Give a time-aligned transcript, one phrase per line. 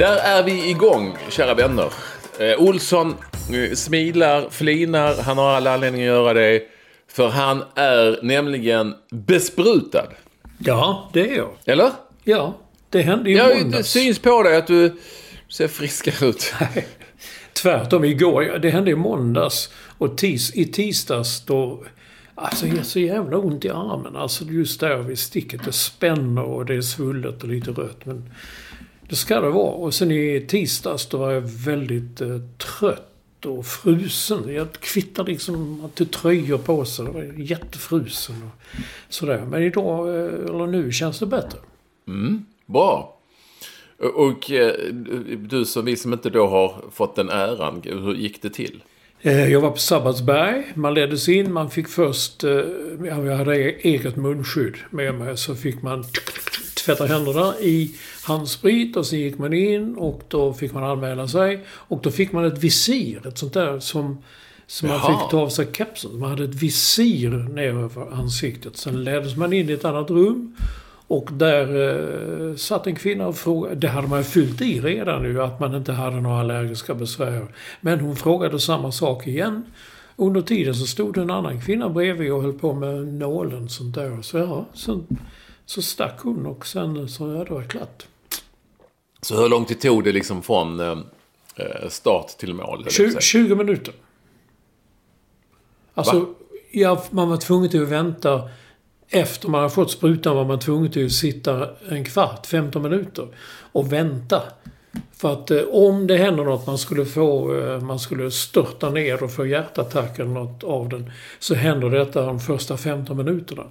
[0.00, 1.92] Där är vi igång, kära vänner.
[2.38, 3.14] Eh, Olsson
[3.52, 5.22] eh, smilar, flinar.
[5.22, 6.62] Han har alla anledning att göra det.
[7.08, 10.06] För han är nämligen besprutad.
[10.58, 11.50] Ja, det är jag.
[11.64, 11.90] Eller?
[12.24, 12.58] Ja,
[12.90, 14.96] det hände ju Ja, det syns på dig att du
[15.48, 16.54] ser friskare ut.
[17.52, 18.58] Tvärtom igår.
[18.62, 19.70] Det hände i måndags.
[19.98, 21.84] Och tis, i tisdags då...
[22.34, 24.16] Alltså jag har så jävla ont i armen.
[24.16, 25.64] Alltså just där vid sticket.
[25.64, 28.06] Det spänner och det är svullet och lite rött.
[28.06, 28.30] Men
[29.10, 29.72] det ska det vara.
[29.72, 32.28] Och sen i tisdags då var jag väldigt eh,
[32.78, 34.54] trött och frusen.
[34.54, 37.04] Jag kvittar liksom att det tröjor på sig.
[37.04, 39.44] Jag var jättefrusen och sådär.
[39.50, 41.58] Men idag, eh, eller nu, känns det bättre.
[42.66, 43.16] Bra.
[44.14, 44.74] Och eh,
[45.38, 48.82] du som vi som inte då har fått den äran, hur gick det till?
[49.20, 50.64] Eh, Jag var på Sabbatsberg.
[50.74, 51.52] Man leddes in.
[51.52, 52.42] Man fick först...
[52.42, 55.36] ja, Jag hade e- eget munskydd med mig.
[55.36, 56.04] Så fick man
[56.84, 61.64] tvätta händerna i handsprit och sen gick man in och då fick man anmäla sig.
[61.68, 63.26] Och då fick man ett visir.
[63.26, 64.22] Ett sånt där som...
[64.66, 66.18] Så man fick ta av sig kepsen.
[66.18, 68.76] Man hade ett visir ner över ansiktet.
[68.76, 70.56] Sen leddes man in i ett annat rum.
[71.10, 71.66] Och där
[72.50, 75.60] eh, satt en kvinna och frågade, det hade man ju fyllt i redan nu, att
[75.60, 77.46] man inte hade några allergiska besvär.
[77.80, 79.62] Men hon frågade samma sak igen.
[80.16, 84.22] Under tiden så stod en annan kvinna bredvid och höll på med nålen sånt där.
[84.22, 85.00] Så ja, så,
[85.70, 88.06] så stack hon och sen så, ja det var klart.
[89.22, 90.98] Så hur lång tid tog det liksom från eh,
[91.56, 92.66] eh, start till mål?
[92.66, 93.20] höll jag på 20, att säga?
[93.20, 93.94] 20 minuter.
[95.94, 96.26] Alltså, Va?
[96.70, 98.48] ja, man var tvungen till att vänta.
[99.08, 103.28] Efter man hade fått sprutan var man tvungen till att sitta en kvart, 15 minuter
[103.72, 104.42] och vänta.
[105.12, 109.22] För att eh, om det händer något, man skulle få, eh, man skulle störta ner
[109.22, 113.64] och få hjärtattack eller något av den, så händer detta de första 15 minuterna.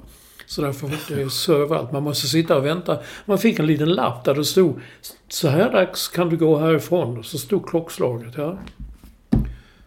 [0.50, 1.92] Så därför var det så överallt.
[1.92, 2.98] Man måste sitta och vänta.
[3.26, 4.82] Man fick en liten lapp där det stod
[5.28, 7.18] så här dags kan du gå härifrån.
[7.18, 8.34] Och så stod klockslaget.
[8.38, 8.58] Ja.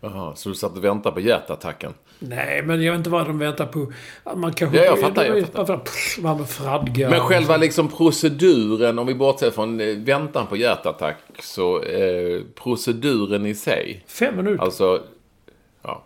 [0.01, 1.95] Jaha, så du satt och väntade på hjärtattacken?
[2.19, 3.93] Nej, men jag vet inte vad de väntar på.
[4.37, 4.79] Man kanske...
[4.79, 5.81] Ja, jag fattar, jag fattar.
[6.23, 7.11] Man med fradga.
[7.11, 13.47] Men själva liksom proceduren, om vi bortser från eh, väntan på hjärtattack, så eh, proceduren
[13.47, 14.65] i sig, Fem minuter.
[14.65, 15.03] alltså,
[15.83, 16.03] ja,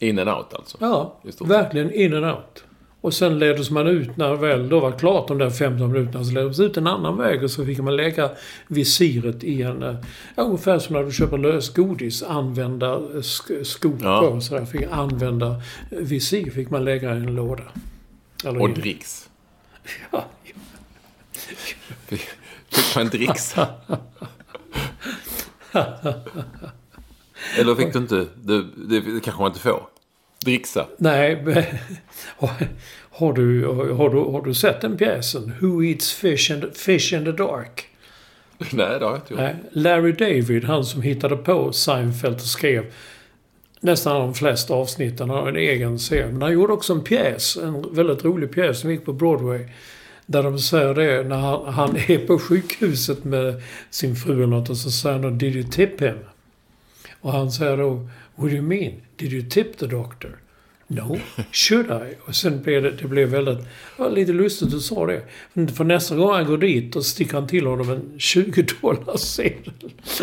[0.00, 0.78] in and out alltså.
[0.80, 2.64] ja, verkligen in and out.
[3.00, 6.24] Och sen leddes man ut när väl då var klart de där 15 minuterna.
[6.24, 8.30] Så leddes ut en annan väg och så fick man lägga
[8.68, 9.82] visiret i en...
[9.82, 9.96] eh,
[10.36, 12.22] Ja, ungefär som när du köper lösgodis.
[12.22, 14.20] Använda eh, sk- skor Ja.
[14.20, 14.40] på.
[14.40, 15.48] Så där fick använda
[15.90, 17.62] eh, visir fick man lägga i en låda.
[18.44, 19.28] Eller Och dricks.
[20.12, 20.24] Ja,
[22.70, 23.66] Fick man dricksa?
[27.58, 28.26] Eller fick du inte?
[28.36, 29.86] Det, det, det kanske man inte får.
[30.44, 30.86] Dricksa.
[30.96, 31.44] Nej,
[33.10, 35.52] har, du, har, du, har du sett den pjäsen?
[35.60, 37.84] Who eats fish in the, fish in the dark?
[38.58, 39.52] Nej, det har jag inte gjort.
[39.72, 42.84] Larry David, han som hittade på Seinfeld och skrev
[43.80, 46.26] nästan de flesta avsnitten, han har en egen serie.
[46.26, 49.66] Men han gjorde också en pjäs, en väldigt rolig pjäs som gick på Broadway.
[50.26, 54.70] Där de säger det när han, han är på sjukhuset med sin fru eller något
[54.70, 56.18] och så säger de Did you tip him?
[57.20, 58.08] Och han säger då
[58.38, 59.02] What do you mean?
[59.16, 60.38] Did you tip the doctor?
[60.86, 61.18] No,
[61.52, 62.14] should I?
[62.26, 65.22] Och sen blev det, det blev väldigt, det var lite lustigt att du sa det.
[65.74, 69.72] För nästa gång han går dit och sticker han till honom en 20 dollar sedel.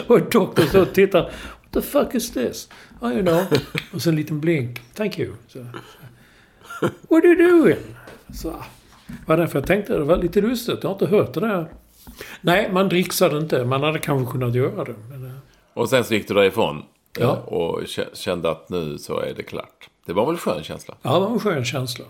[0.08, 1.22] Och doktorn så och tittar.
[1.22, 2.70] What the fuck is this?
[3.02, 3.60] I don't know.
[3.94, 4.82] Och så en liten blink.
[4.94, 5.34] Thank you.
[5.48, 5.60] Så,
[6.80, 7.78] What are you doing?
[8.34, 8.50] Så,
[9.08, 10.80] det var därför jag tänkte det var lite lustigt.
[10.82, 11.68] Jag har inte hört det där.
[12.42, 13.66] Nej, man dricksade inte.
[13.66, 14.96] Man hade kanske kunnat göra det.
[15.10, 15.32] Men, eh.
[15.74, 16.84] Och sen så gick du därifrån.
[17.20, 17.32] Ja.
[17.32, 19.90] eh, Och kä- kände att nu så är det klart.
[20.06, 20.96] Det var väl en skön känsla?
[21.02, 22.06] ja, det var en skön känsla.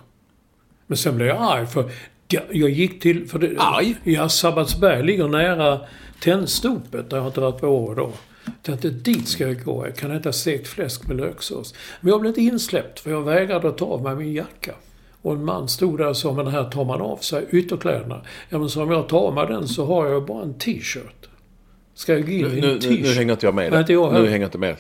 [0.88, 1.92] Men sen blev jag arg för
[2.28, 3.28] jag, jag gick till...
[3.28, 3.96] För det, Arg?
[4.04, 5.80] Ja, Sabbatsberg ligger nära
[6.22, 8.12] Tändstopet där jag inte varit på år då.
[8.62, 9.86] Tänkte dit ska jag gå.
[9.88, 11.74] Jag kan äta stekt fläsk med löksås.
[12.02, 14.72] Men jag blev inte insläppt för jag vägrade att ta av mig min jacka.
[15.22, 18.22] Och en man stod där och sa, men här tar man av sig ytterkläderna.
[18.50, 21.30] Ja men så om jag tar av mig den så har jag bara en t-shirt.
[21.94, 23.02] Ska jag gå in Nu, i nu, en nu, t-shirt?
[23.04, 24.75] nu hänger inte jag med Nej, inte jag Nu hänger jag inte med.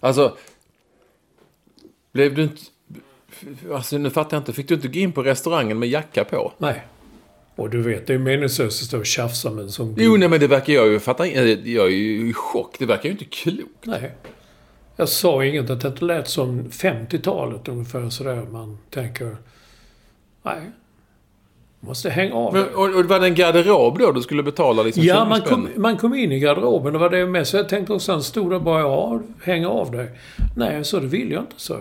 [0.00, 0.36] Alltså.
[2.12, 2.62] Blev du inte...
[3.72, 4.52] Alltså nu fattar jag inte.
[4.52, 6.52] Fick du inte gå in på restaurangen med jacka på?
[6.58, 6.86] Nej.
[7.56, 10.28] Och du vet, det är meningslöst att stå och tjafsa med en sån Jo, nej
[10.28, 11.00] men det verkar jag ju...
[11.00, 12.78] Fattar, jag jag är ju i chock.
[12.78, 13.86] Det verkar ju inte klokt.
[13.86, 14.12] Nej.
[14.96, 18.46] Jag sa inget, att det lät som 50-talet ungefär sådär.
[18.50, 19.36] Man tänker,
[20.42, 20.60] nej.
[21.86, 22.52] Måste hänga av.
[22.52, 25.28] Men, och, och det var det en garderob då du skulle betala liksom ja, 20
[25.28, 26.92] man kom, man kom in i garderoben.
[26.92, 27.48] Det var det med.
[27.48, 30.10] Så jag tänkte också, han stod där bara, ja, häng av dig.
[30.56, 31.78] Nej, så det vill jag inte, så.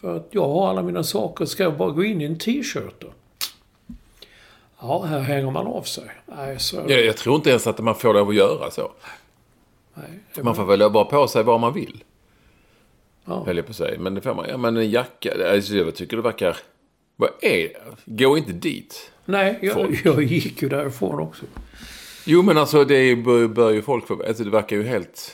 [0.00, 1.44] För att jag har alla mina saker.
[1.44, 3.06] Ska jag bara gå in i en t-shirt då?
[4.80, 6.04] Ja, här hänger man av sig.
[6.36, 6.76] Nej, så...
[6.88, 8.90] Jag, jag tror inte ens att man får lov att göra så.
[9.94, 10.08] Nej,
[10.42, 12.04] Man får väl ha på sig vad man vill.
[13.24, 13.42] Ja.
[13.46, 13.98] Höll jag på att säga.
[13.98, 14.46] Men det får man.
[14.48, 15.52] Ja, men en jacka.
[15.52, 16.56] Alltså, jag tycker det verkar...
[17.16, 18.24] Vad är det?
[18.24, 19.12] Gå inte dit.
[19.24, 20.00] Nej, jag, Folk.
[20.04, 21.44] jag gick ju därifrån också.
[22.24, 24.22] Jo, men alltså det bör, bör ju folk få...
[24.28, 25.32] Alltså det verkar ju helt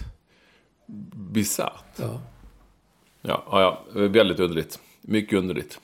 [1.32, 1.84] bisarrt.
[1.96, 2.20] Ja.
[3.22, 4.78] Ja, ja, väldigt underligt.
[5.00, 5.80] Mycket underligt.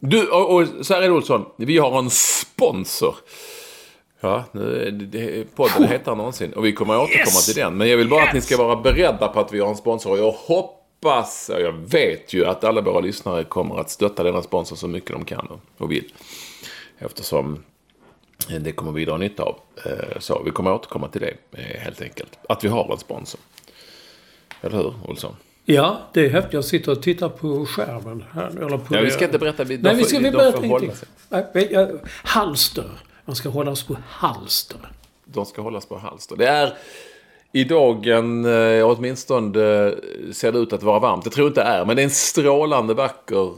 [0.00, 1.44] Du, och, och så här är det Olsson.
[1.56, 3.14] Vi har en sponsor.
[4.20, 6.52] Ja, nu det, podden är hetare någonsin.
[6.52, 7.46] Och vi kommer återkomma Yes!
[7.46, 7.76] till den.
[7.76, 10.10] Men jag vill bara att ni ska vara beredda på att vi har en sponsor.
[10.10, 14.42] Och jag hoppas, och jag vet ju att alla våra lyssnare kommer att stötta denna
[14.42, 15.48] sponsor så mycket de kan
[15.78, 16.12] och vill.
[16.98, 17.64] Eftersom
[18.60, 19.58] det kommer vi dra nytta av.
[19.84, 22.38] Eh, Så vi kommer återkomma till det eh, helt enkelt.
[22.48, 23.40] Att vi har en sponsor.
[24.60, 25.36] Eller hur, Olsson?
[25.64, 26.52] Ja, det är häftigt.
[26.52, 28.46] Jag sitter och tittar på skärmen här.
[28.66, 29.64] Eller på Ja, vi ska inte berätta.
[29.64, 30.92] Vi, Nej, vi ska vi berätta ingenting.
[32.24, 32.90] Halster.
[33.24, 34.78] Man ska hållas på halster.
[35.24, 36.36] De ska hållas på halster.
[36.36, 36.74] Det är
[37.52, 39.94] i dagen, eh, åtminstone
[40.32, 41.24] ser det ut att vara varmt.
[41.24, 43.52] Det tror jag inte det är, men det är en strålande vacker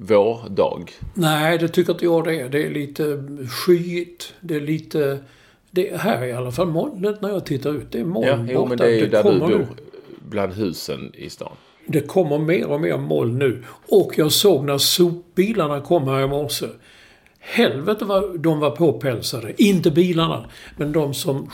[0.00, 0.90] vårdag.
[1.14, 2.48] Nej, det tycker inte jag det är.
[2.48, 4.34] Det är lite skyigt.
[4.40, 5.18] Det är lite...
[5.70, 7.92] Det är här i alla fall molnet när jag tittar ut.
[7.92, 8.68] Det är moln Ja, jo, borta.
[8.68, 9.48] men det är ju där du bor.
[9.48, 9.66] nu.
[10.28, 11.52] Bland husen i stan.
[11.86, 13.64] Det kommer mer och mer moln nu.
[13.88, 16.66] Och jag såg när sopbilarna kom här i morse.
[17.38, 19.62] Helvete vad de var påpälsade.
[19.62, 20.44] Inte bilarna,
[20.76, 21.50] men de som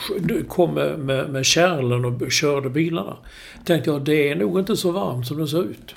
[0.47, 3.17] kom med, med, med kärlen och körde bilarna.
[3.65, 5.95] Tänkte jag, det är nog inte så varmt som det ser ut.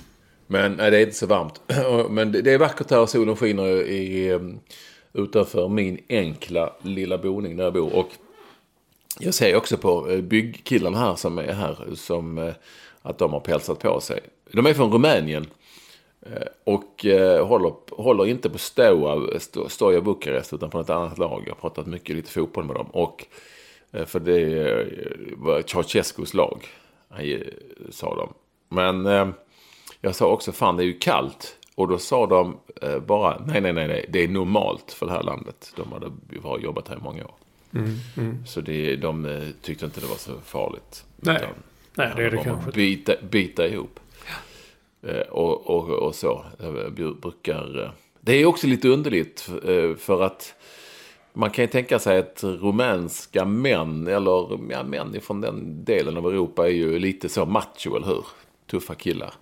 [0.50, 1.60] Men nej, det är inte så varmt.
[2.10, 4.58] Men det är vackert här och solen skiner i, ehm,
[5.12, 7.96] utanför min enkla lilla boning där jag bor.
[7.96, 8.08] Och
[9.20, 12.52] jag ser också på eh, byggkillarna här som är här som eh,
[13.02, 14.20] att de har pälsat på sig.
[14.52, 15.46] De är från Rumänien.
[16.22, 17.04] Eh, och
[17.48, 17.72] håller,
[18.02, 21.42] håller inte på Stoa, Sto- Stoja Bukarest utan på ett annat lag.
[21.46, 22.86] Jag har pratat mycket lite fotboll med dem.
[22.90, 23.26] Och
[24.06, 24.86] för det
[25.36, 26.66] var Ceausescus lag,
[27.90, 28.34] sa de.
[28.68, 29.28] Men eh,
[30.00, 31.54] jag sa också, fan det är ju kallt.
[31.74, 35.12] Och då sa de eh, bara, nej, nej, nej, nej, det är normalt för det
[35.12, 35.72] här landet.
[35.76, 36.10] De hade
[36.42, 37.34] bara jobbat här i många år.
[38.46, 41.04] Så det, de eh, tyckte inte det var så farligt.
[41.16, 41.48] Nej.
[41.94, 44.00] Nej, det är det kanske bita, bita ihop.
[45.02, 46.44] Eh, och, och, och så.
[46.58, 47.82] Jag bru- brukar...
[47.84, 50.54] eh, Det är också lite underligt eh, för att
[51.32, 56.26] man kan ju tänka sig att rumänska män, eller ja, män från den delen av
[56.26, 58.24] Europa är ju lite så macho, eller hur?
[58.70, 59.34] Tuffa killar.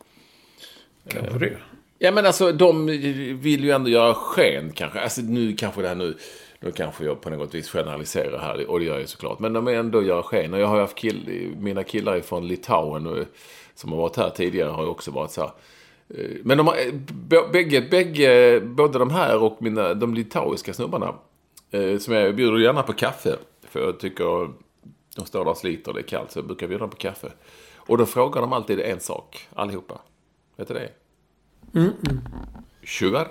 [1.09, 1.57] Kanske det.
[1.99, 2.87] Ja men alltså de
[3.41, 5.01] vill ju ändå göra sken kanske.
[5.01, 6.17] Alltså nu kanske det här nu.
[6.61, 9.39] Nu kanske jag på något vis generaliserar här och det gör jag ju såklart.
[9.39, 10.55] Men de vill ändå göra sken.
[10.55, 13.19] Och jag har ju haft kill, mina killar från Litauen och,
[13.75, 15.51] som har varit här tidigare har ju också varit så här.
[16.09, 21.15] Eh, men de har, eh, bägge, bägge, både de här och mina, de litauiska snubbarna.
[21.99, 23.37] Som jag bjuder gärna på kaffe.
[23.71, 24.51] För jag tycker
[25.17, 26.31] de står där och sliter det är kallt.
[26.31, 27.29] Så jag brukar bjuda dem på kaffe.
[27.77, 30.01] Och då frågar de alltid en sak, allihopa.
[30.57, 30.91] Vet du det?
[32.85, 33.29] Sugar.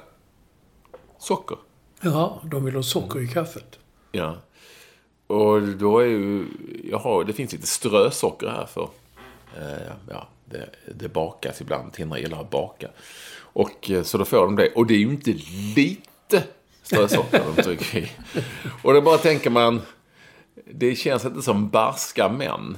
[1.20, 1.58] Socker.
[2.01, 3.79] Ja, de vill ha socker i kaffet.
[4.12, 4.38] Ja.
[5.27, 6.46] Och då är ju...
[6.84, 8.89] Jaha, det finns lite strösocker här för...
[9.58, 11.94] Eh, ja, det, det bakas ibland.
[11.94, 12.89] Tindra gillar att baka.
[13.38, 14.72] Och eh, så då får de det.
[14.75, 15.32] Och det är ju inte
[15.75, 16.44] lite
[16.84, 18.12] strösocker de trycker i.
[18.84, 19.82] Och då bara tänker man...
[20.72, 22.77] Det känns inte som barska män.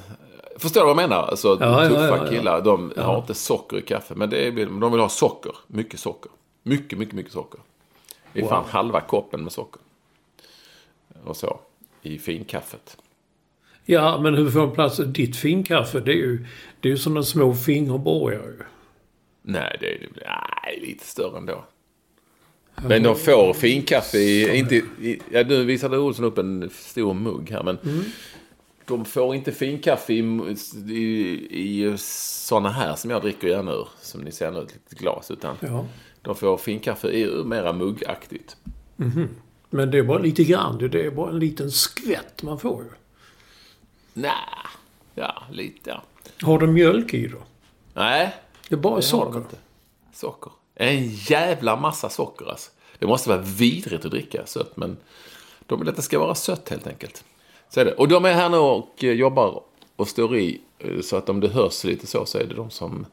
[0.59, 1.23] Förstår du vad jag menar?
[1.23, 2.29] Alltså, Ja, tuffa ja, ja.
[2.29, 4.15] killar, de har inte socker i kaffe.
[4.15, 5.51] Men det är, de vill ha socker.
[5.67, 6.31] Mycket socker.
[6.63, 7.59] Mycket, mycket, mycket socker.
[8.33, 9.81] Det är fan halva koppen med socker.
[11.23, 11.59] Och så.
[12.01, 12.97] I finkaffet.
[13.85, 14.97] Ja, men hur får en plats?
[14.97, 16.45] Ditt finkaffe, det är ju,
[16.79, 18.63] det är ju sådana små fingerborgar ju.
[19.41, 21.63] Nej, det är nej, lite större ändå.
[22.75, 24.57] Men de får finkaffe i...
[24.57, 27.77] Inte, i ja, nu visade Olsson upp en stor mugg här, men...
[28.87, 30.17] De får inte finkaffe i,
[30.89, 33.87] i, i sådana här som jag dricker gärna ur.
[34.01, 35.31] Som ni ser nu, ett litet glas.
[35.31, 35.85] Utan Ja.
[36.21, 38.57] de får finkaffe i mera muggaktigt.
[39.69, 40.77] Men det är bara lite grann.
[40.91, 42.89] Det är bara en liten skvätt man får ju.
[44.13, 44.31] Nej,
[45.15, 46.03] ja, lite ja.
[46.41, 47.37] Har du mjölk i då?
[47.93, 48.35] Nej,
[48.69, 49.37] Det är bara det de socker.
[49.39, 49.55] inte.
[50.13, 50.51] Socker.
[50.75, 52.71] En jävla massa socker alltså.
[52.99, 54.97] Det måste vara vidrigt att dricka sött, men
[55.65, 57.23] de vill att det ska vara sött helt enkelt.
[57.69, 57.91] Så är det.
[57.93, 59.61] Och de är här nu och eh, jobbar
[59.95, 62.69] och står i, eh, så att om det hörs lite så, så är det de
[62.69, 63.05] som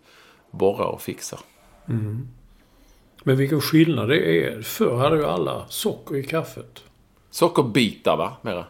[0.50, 1.40] borrar och fixar.
[3.25, 4.62] Men vilken skillnad det är.
[4.62, 6.82] Förr hade ju alla socker i kaffet.
[7.30, 8.64] Sockerbitar va, mera?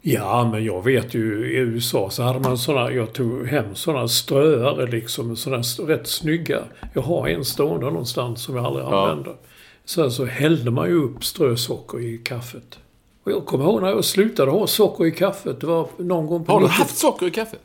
[0.00, 4.08] Ja, men jag vet ju i USA så hade man sådana, jag tog hem sådana
[4.08, 6.62] ströare liksom, sådana rätt snygga.
[6.94, 9.08] Jag har en stående någonstans som jag aldrig Ja.
[9.10, 9.36] använder.
[9.84, 12.78] Sen så hällde man ju upp strösocker i kaffet.
[13.26, 15.60] Och jag kommer ihåg när jag slutade ha socker i kaffet.
[15.60, 17.56] Det var någon gång på Har du 90 haft socker i kaffe?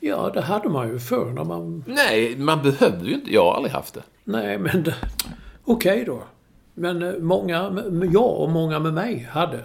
[0.00, 1.84] Ja, det hade man ju förr när man...
[1.86, 3.34] Nej, man behövde ju inte.
[3.34, 4.02] Jag har aldrig haft det.
[4.24, 4.82] Nej, men...
[4.82, 4.94] det-
[5.64, 6.22] Okej då.
[6.74, 9.64] Men eh, många, jag och många med mig hade.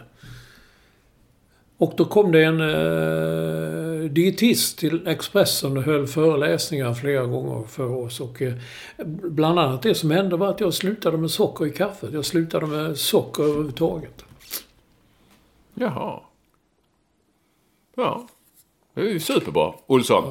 [1.77, 7.95] Och då kom det en eh, dietist till Expressen och höll föreläsningar flera gånger för
[7.95, 8.19] oss.
[8.19, 8.53] Och eh,
[9.23, 12.09] bland annat det som hände var att jag slutade med socker i kaffet.
[12.13, 14.25] Jag slutade med socker överhuvudtaget.
[15.81, 16.19] Jaha.
[17.95, 18.27] Ja.
[18.93, 20.23] Det är ju superbra, Olsson.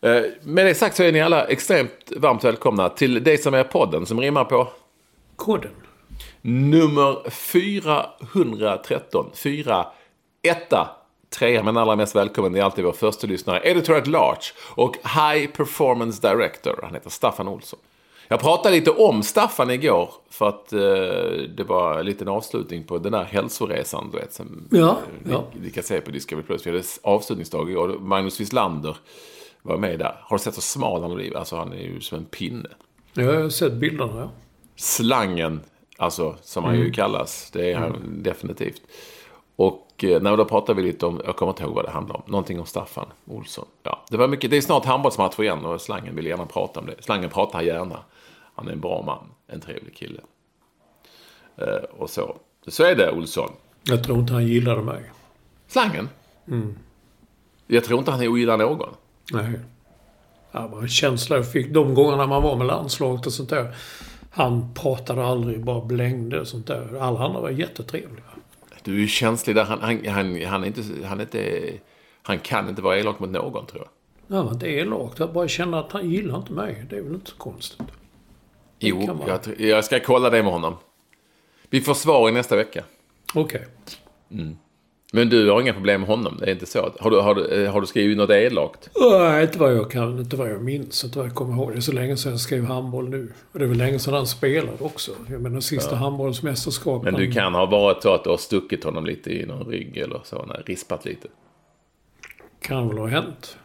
[0.00, 3.64] Eh, Med det sagt så är ni alla extremt varmt välkomna till det som är
[3.64, 4.68] podden som rimmar på
[5.36, 5.70] Koden.
[6.42, 9.30] nummer 413.
[9.34, 9.86] 4,
[10.42, 10.72] 1,
[11.38, 11.62] 3.
[11.62, 14.42] Men allra mest välkommen är alltid vår första lyssnare, Editor at Large
[14.74, 16.80] och High Performance Director.
[16.82, 17.78] Han heter Staffan Olsson.
[18.28, 20.78] Jag pratade lite om Staffan igår för att eh,
[21.56, 25.44] det var en liten avslutning på den där hälsoresan du vet, som Ja, ni, ja.
[25.62, 26.66] ni kan se på Discovery Plus.
[26.66, 27.88] Vi hade avslutningsdag igår.
[28.00, 28.96] Magnus Wislander
[29.62, 30.16] var med där.
[30.22, 31.34] Har du sett så smal han har blivit?
[31.34, 32.68] Alltså han är ju som en pinne.
[33.14, 34.30] Jag har sett bilderna, ja.
[34.76, 35.60] Slangen,
[35.98, 37.50] alltså som han ju kallas.
[37.52, 38.82] Det är han definitivt.
[39.56, 42.16] Och eh, när då pratade vi lite om, jag kommer inte ihåg vad det handlar
[42.16, 43.66] om, någonting om Staffan Olsson.
[43.82, 46.86] Ja, det var mycket, det är snart handbollsmatch igen och Slangen vill gärna prata om
[46.86, 47.02] det.
[47.02, 47.98] Slangen pratar gärna.
[48.54, 50.20] Han är en bra man, en trevlig kille.
[51.56, 52.36] Eh, och så.
[52.66, 53.50] Så är det Olsson.
[53.82, 55.10] Jag tror inte han gillade mig.
[55.68, 56.08] Slangen?
[57.66, 58.94] Jag tror inte han ogillar någon.
[59.32, 59.52] Nej.
[60.52, 63.76] Det var en känsla jag fick de gångerna man var med landslaget och sånt där.
[64.30, 66.98] Han pratade aldrig, bara blängde och sånt där.
[67.00, 68.24] Alla andra var jättetrevliga.
[68.86, 69.64] Du är känslig där.
[69.64, 71.72] Han, han, han, han, är inte, han, är inte,
[72.22, 73.86] han kan inte vara elak mot någon tror
[74.28, 74.36] jag.
[74.36, 75.12] Han var inte elak.
[75.16, 76.86] Jag bara kände att han gillar inte mig.
[76.90, 77.82] Det är väl inte så konstigt.
[78.78, 80.76] Jo, jag, jag ska kolla det med honom.
[81.70, 82.84] Vi får svar i nästa vecka.
[83.34, 83.66] Okej.
[85.16, 86.36] Men du har inga problem med honom?
[86.40, 86.92] Det är inte så?
[87.00, 88.90] Har du, har du, eh, har du skrivit något elakt?
[89.00, 90.18] Nej, inte vad jag kan.
[90.18, 91.04] Inte vad jag minns.
[91.04, 91.72] Inte vad jag kommer ihåg.
[91.72, 93.32] Det är så länge sedan jag skrev handboll nu.
[93.52, 95.12] Och det är väl länge sedan han spelade också.
[95.30, 97.12] Jag menar sista handbollsmästerskapet.
[97.12, 99.96] Men du kan ha varit så att du har stuckit honom lite i någon rygg
[99.96, 101.28] eller så, nej, rispat lite.
[102.60, 103.56] Kan väl ha hänt.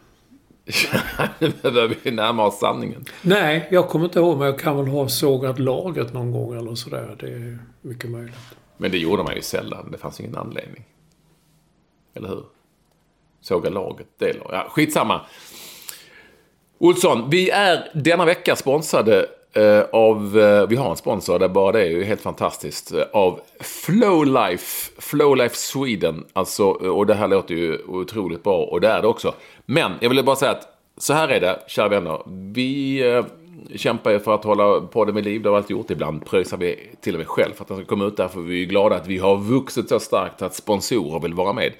[1.38, 3.04] nu börjar vi närma oss sanningen.
[3.22, 4.38] Nej, jag kommer inte ihåg.
[4.38, 7.16] Men jag kan väl ha sågat laget någon gång eller sådär.
[7.20, 8.34] Det är mycket möjligt.
[8.76, 9.88] Men det gjorde man ju sällan.
[9.92, 10.84] Det fanns ingen anledning.
[12.14, 12.44] Eller hur?
[13.40, 15.20] Såga laget, det är Ja, skitsamma.
[16.78, 21.48] Olsson, vi är denna vecka sponsrade eh, av, eh, vi har en sponsor, det är
[21.48, 26.24] bara det är ju helt fantastiskt, eh, av Flowlife, Flowlife Sweden.
[26.32, 29.34] Alltså, eh, och det här låter ju otroligt bra, och det är det också.
[29.66, 32.22] Men jag ville bara säga att så här är det, kära vänner.
[32.54, 33.24] Vi eh,
[33.76, 35.90] kämpar ju för att hålla podden vid liv, det har vi alltid gjort.
[35.90, 38.16] Ibland pröjsar vi till och med själv för att den ska komma ut.
[38.16, 41.72] Därför är vi glada att vi har vuxit så starkt att sponsorer vill vara med.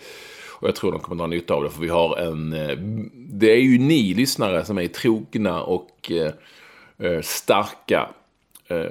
[0.62, 2.52] Och jag tror de kommer dra nytta av det, för vi har en...
[2.52, 2.76] Eh,
[3.14, 6.32] det är ju ni lyssnare som är trogna och eh,
[6.98, 8.08] eh, starka.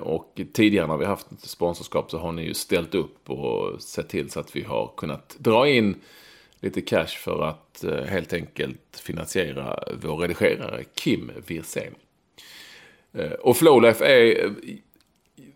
[0.02, 4.30] Och tidigare när vi haft sponsorskap så har ni ju ställt upp och sett till
[4.30, 5.96] så att vi har kunnat dra in
[6.60, 11.96] lite cash för att helt enkelt finansiera vår redigerare Kim Wirsén.
[13.14, 14.52] Eh, Och Flowlife är eh,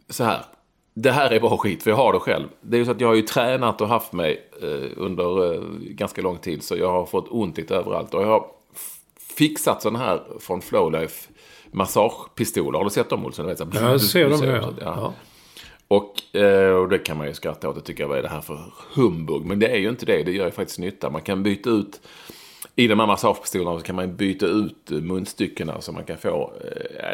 [0.10, 0.46] så här.
[0.94, 2.48] Det här är bara skit, för jag har det själv.
[2.62, 5.60] Det är ju så att jag har ju tränat och haft mig eh, under
[5.94, 8.14] ganska lång tid, så jag har fått ont lite överallt.
[8.14, 8.46] Och jag har
[9.38, 11.30] fixat sådana här från Flowlife
[11.72, 12.78] massagepistoler.
[12.78, 13.46] Har du sett dem Olsson?
[13.46, 14.40] Här- Jag ser dem
[14.82, 14.94] ja.
[15.02, 15.14] Ja.
[15.88, 18.42] Och, eh, och det kan man ju skratta åt och tycka, vad är det här
[18.42, 18.60] för
[18.94, 19.46] humbug?
[19.46, 21.10] Men det är ju inte det, det gör ju faktiskt nytta.
[21.10, 22.02] Man kan byta ut,
[22.75, 26.53] i de här massagepistolerna så kan man byta ut munstyckena så man kan få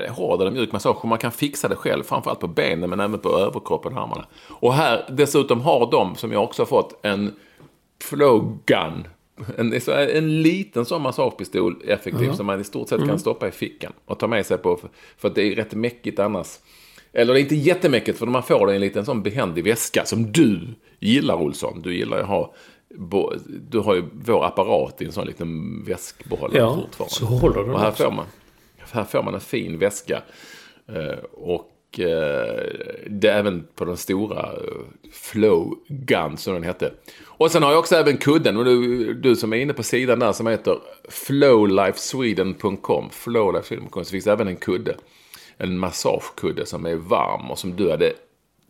[0.06, 0.98] eh, hård eller mjuk massage.
[1.02, 4.26] Och man kan fixa det själv, framförallt på benen men även på överkroppen och armarna.
[4.50, 7.36] Och här dessutom har de, som jag också har fått, en
[8.04, 9.08] flow gun.
[9.58, 13.94] En, en liten sån massagepistol effektiv som man i stort sett kan stoppa i fickan
[14.06, 14.78] och ta med sig på.
[14.78, 16.60] För, för att det är rätt mäckigt annars.
[17.14, 20.06] Eller det är inte jättemäckigt för man får det i en liten sån behändig väska
[20.06, 20.60] som du
[21.00, 21.82] gillar Olsson.
[21.82, 22.54] Du gillar ju att ha,
[23.70, 27.14] du har ju vår apparat i en sån liten väskbehållare Ja, fortfarande.
[27.16, 28.04] så håller den Och här också.
[28.04, 28.26] får man,
[28.92, 30.22] här får man en fin väska.
[30.88, 32.64] Eh, och eh,
[33.10, 34.60] det är även på den stora eh,
[35.12, 36.94] Flow Gun som den hette.
[37.26, 38.58] Och sen har jag också även kudden.
[38.58, 40.78] Och du, du som är inne på sidan där som heter
[41.10, 43.10] flowlifesweden.com.
[43.10, 44.06] Flowlifesweden.com.
[44.06, 44.96] Så finns det även en kudde.
[45.58, 48.14] En massagekudde som är varm och som du hade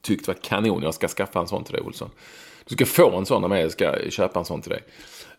[0.01, 0.84] tyckt var kanon.
[0.84, 2.10] Jag ska skaffa en sån till dig Olsson.
[2.65, 3.62] Du ska få en sån av mig.
[3.62, 4.82] Jag ska köpa en sån till dig.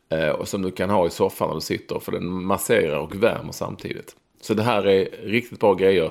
[0.09, 1.99] Eh, och som du kan ha i soffan när du sitter.
[1.99, 4.17] För den masserar och värmer samtidigt.
[4.41, 6.11] Så det här är riktigt bra grejer.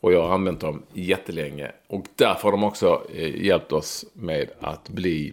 [0.00, 1.70] Och jag har använt dem jättelänge.
[1.88, 5.32] Och därför har de också eh, hjälpt oss med att bli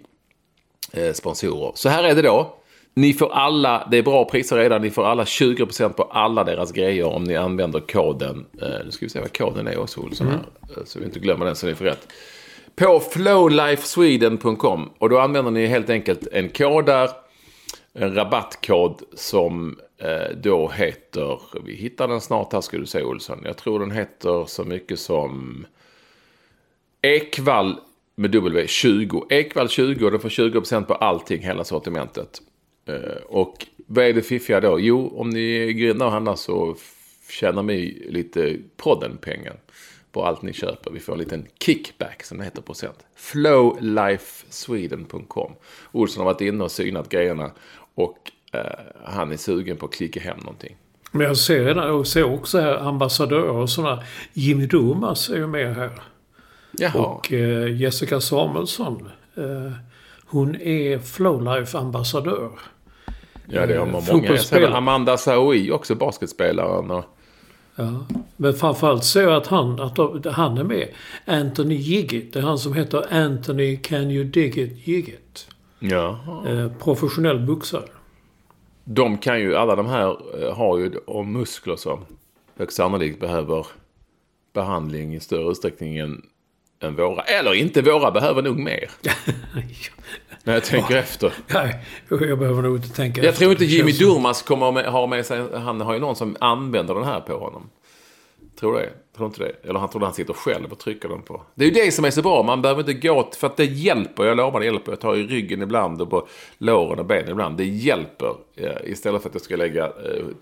[0.91, 1.71] eh, sponsorer.
[1.75, 2.55] Så här är det då.
[2.93, 6.71] Ni får alla, det är bra priser redan, ni får alla 20% på alla deras
[6.71, 8.45] grejer om ni använder koden.
[8.85, 10.43] Nu ska vi se vad koden är också Olsson här.
[10.77, 12.07] eh, Så vi inte glömmer den så ni får rätt.
[12.75, 17.09] På flowlifesweden.com och då använder ni helt enkelt en kod där.
[17.93, 23.41] En rabattkod som eh, då heter, vi hittar den snart här ska du se Olsson.
[23.43, 25.65] Jag tror den heter så mycket som
[27.01, 27.75] Ekvall
[28.15, 29.25] med W 20.
[29.29, 32.41] Ekvall 20 och den får 20% på allting, hela sortimentet.
[32.87, 34.79] Eh, och vad är det fiffiga då?
[34.79, 36.75] Jo, om ni är in och handlar så
[37.29, 39.55] tjänar ni lite podden-pengar
[40.15, 40.91] på allt ni köper.
[40.91, 43.05] Vi får en liten kickback som det heter procent.
[43.15, 45.51] Flowlifesweden.com.
[45.91, 47.51] Olsson har varit inne och synat grejerna
[47.95, 48.61] och eh,
[49.03, 50.75] han är sugen på att klicka hem någonting.
[51.11, 54.03] Men jag ser, redan, jag ser också här ambassadörer och sådana.
[54.33, 55.91] Jimmy Durmaz är ju med här.
[56.71, 57.05] Jaha.
[57.05, 59.09] Och eh, Jessica Samuelsson.
[59.37, 59.71] Eh,
[60.25, 62.49] hon är Flowlife-ambassadör.
[63.45, 64.01] ja, det har eh, man många.
[64.01, 64.77] Ser fotbollsspelare.
[64.77, 66.91] Amanda Saoui också, basketspelaren.
[66.91, 67.05] Och,
[67.75, 68.05] Ja.
[68.37, 70.87] Men framförallt jag att han, att han är med.
[71.25, 72.33] Anthony Jiggit.
[72.33, 75.47] Det är han som heter Anthony Can You Dig It Jiggit.
[75.79, 76.19] ja.
[76.47, 77.83] Eh, professionell boxare.
[78.83, 82.05] De kan ju, alla de här eh, har ju om muskler som
[82.57, 83.67] högst sannolikt behöver
[84.53, 86.21] behandling i större utsträckning än,
[86.79, 87.21] än våra.
[87.21, 88.91] Eller inte, våra behöver nog mer.
[90.45, 91.33] När jag tänker efter.
[91.53, 91.79] Nej,
[92.09, 93.39] jag behöver nog inte tänka Jag efter.
[93.39, 96.95] tror inte Jimmy Durmaz kommer med, ha med sig, han har ju någon som använder
[96.95, 97.69] den här på honom.
[98.59, 98.89] Tror du det?
[99.17, 99.69] Tror inte det?
[99.69, 101.41] Eller han tror han sitter själv och trycker den på.
[101.55, 102.43] Det är ju det som är så bra.
[102.43, 104.23] Man behöver inte gå för att det hjälper.
[104.25, 104.91] Jag lovar det hjälper.
[104.91, 106.27] Jag tar i ryggen ibland och på
[106.57, 107.57] låren och benen ibland.
[107.57, 108.33] Det hjälper.
[108.55, 109.91] eh, Istället för att jag ska lägga eh,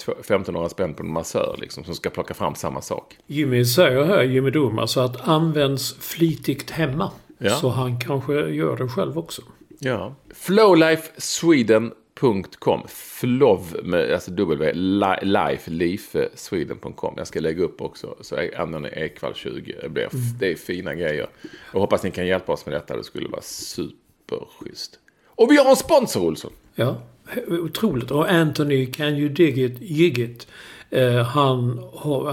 [0.06, 3.18] tw- 1500 spänn på en massör liksom, som ska plocka fram samma sak.
[3.28, 7.12] Jimmy säger här, Jimmy Durmaz, att används flitigt hemma.
[7.38, 7.50] Ja.
[7.56, 9.42] Så han kanske gör det själv också.
[9.84, 10.16] Ja.
[10.34, 17.14] Flowlifesweden.com Flov med alltså W, li, life, life, sweden.com.
[17.18, 19.76] Jag ska lägga upp också, så använder ni Ekvall 20.
[19.82, 21.28] Det, blir, det är fina grejer.
[21.74, 25.00] Jag hoppas ni kan hjälpa oss med detta, det skulle vara superschysst.
[25.26, 26.52] Och vi har en sponsor, Olsson.
[26.76, 27.02] Ja,
[27.48, 28.12] otroligt.
[28.12, 30.48] Och Anthony Can You Dig It Jiggit.
[30.90, 31.84] Eh, han,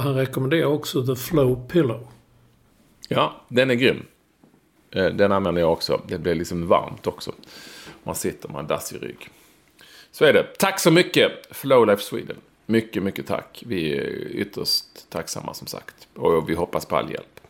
[0.02, 2.06] han rekommenderar också The Flow Pillow.
[3.08, 4.02] Ja, den är grym.
[4.90, 6.00] Eh, Den använder jag också.
[6.06, 7.32] Det blir liksom varmt också.
[8.02, 9.28] Man sitter med en dassig rygg.
[10.12, 10.46] Så är det.
[10.58, 12.36] Tack så mycket Flowlife Sweden.
[12.66, 13.62] Mycket, mycket tack.
[13.66, 16.08] Vi är ytterst tacksamma som sagt.
[16.16, 17.40] Och vi hoppas på all hjälp.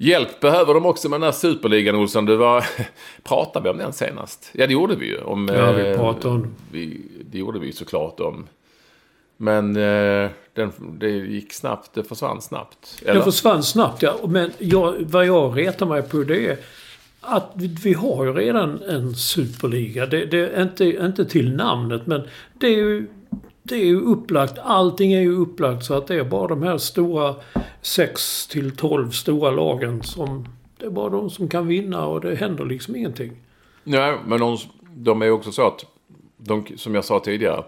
[0.00, 2.24] Hjälp behöver de också med den här superligan Olsson.
[2.26, 2.64] Du var...
[3.22, 4.50] Pratade vi om den senast?
[4.52, 5.18] Ja, det gjorde vi ju.
[5.20, 8.46] Om, Ja, vi eh, pratade om- vi, Det gjorde vi ju såklart om.
[9.40, 11.90] Men eh, den, det gick snabbt.
[11.94, 13.02] Det försvann snabbt.
[13.04, 14.16] Det försvann snabbt ja.
[14.28, 16.58] Men jag, vad jag retar mig på det är
[17.20, 20.06] att vi, vi har ju redan en superliga.
[20.06, 22.22] Det, det är inte, inte till namnet men
[22.54, 23.06] det är ju
[23.62, 24.58] det är ju upplagt.
[24.58, 27.34] Allting är ju upplagt så att det är bara de här stora
[27.82, 30.48] 6 till 12 stora lagen som...
[30.78, 33.32] Det är bara de som kan vinna och det händer liksom ingenting.
[33.84, 34.58] Nej, men de,
[34.94, 35.84] de är ju också så att,
[36.36, 37.64] de, som jag sa tidigare,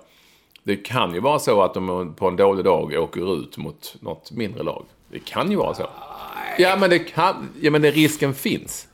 [0.62, 4.32] det kan ju vara så att de på en dålig dag åker ut mot något
[4.32, 4.84] mindre lag.
[5.12, 5.86] Det kan ju vara så.
[6.58, 8.86] Ja, men, det kan, ja, men det risken finns.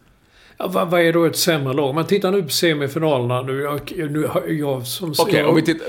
[0.59, 1.94] Ja, vad, vad är då ett sämre lag?
[1.94, 3.61] Man tittar nu på semifinalerna nu.
[3.61, 5.14] Jag, nu har jag som...
[5.18, 5.87] Okej, jag- om vi tittar,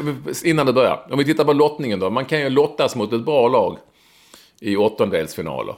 [0.48, 1.08] innan du börjar.
[1.12, 2.10] Om vi tittar på lottningen då.
[2.10, 3.78] Man kan ju lottas mot ett bra lag
[4.60, 5.76] i åttondelsfinaler.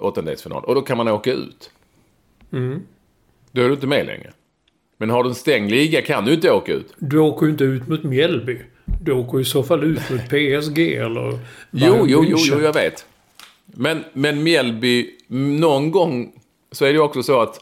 [0.00, 0.64] Åttondelsfinal.
[0.64, 1.70] Och då kan man åka ut.
[3.52, 4.32] Då är du inte med längre.
[4.96, 6.94] Men har du en stängd liga kan du inte åka ut.
[6.98, 8.58] Du åker ju inte ut mot Mjällby.
[9.04, 11.38] Du åker i så fall ut mot PSG eller...
[11.70, 13.06] Jo, jo, jo, jo, jag vet.
[13.66, 15.10] Men, men Mjällby,
[15.58, 16.32] någon gång
[16.72, 17.60] så är det också så att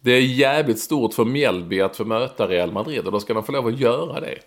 [0.00, 3.44] det är jävligt stort för Mjällby att få möta Real Madrid och då ska de
[3.44, 4.38] få lov att göra det.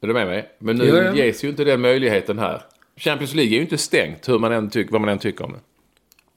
[0.00, 0.48] Är du med mig?
[0.58, 1.14] Men nu Ja, ja.
[1.14, 2.62] ges ju inte den möjligheten här.
[2.96, 5.52] Champions League är ju inte stängt hur man än tycker, vad man än tycker om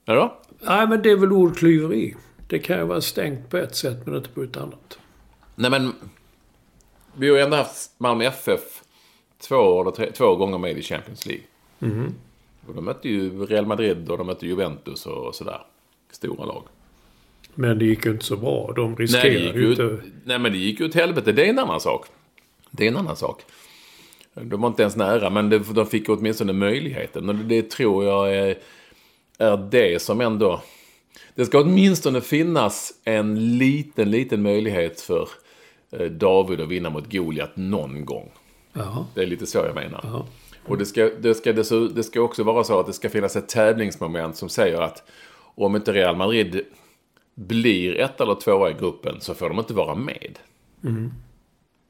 [0.06, 0.14] det.
[0.14, 0.38] Då?
[0.60, 2.16] Nej, men det är väl ordklyveri.
[2.48, 5.00] Det kan ju vara stängt på ett sätt, men inte på ett annat.
[5.56, 5.94] Nej men,
[7.18, 8.82] vi har ju ändå haft Malmö FF
[9.40, 11.44] två, eller tre, två gånger med i Champions League.
[12.68, 15.62] Och de mötte ju Real Madrid och de mötte Juventus och sådär.
[16.12, 16.64] Stora lag.
[17.56, 18.74] Men det gick ju inte så bra.
[18.76, 19.84] De Nej, riskerade gick ju inte...
[19.84, 21.32] ut, nej, men det gick ju åt helvete.
[21.32, 22.06] Det är en annan sak.
[22.72, 23.42] Det är en annan sak.
[24.34, 27.30] De var inte ens nära, men det, de fick åtminstone möjligheten.
[27.30, 28.58] Och det tror jag är,
[29.38, 30.62] är det som ändå...
[31.36, 35.30] Det ska åtminstone finnas en liten, liten möjlighet för
[36.12, 38.30] David att vinna mot Goliat någon gång.
[38.74, 39.08] Ja.
[39.14, 40.26] Det är lite så jag menar.
[40.66, 43.50] Och det ska, det, ska, det ska också vara så att det ska finnas ett
[43.50, 45.04] tävlingsmoment som säger att
[45.56, 46.62] om inte Real Madrid
[47.36, 50.40] blir ett eller tvåa i gruppen så får de inte vara med.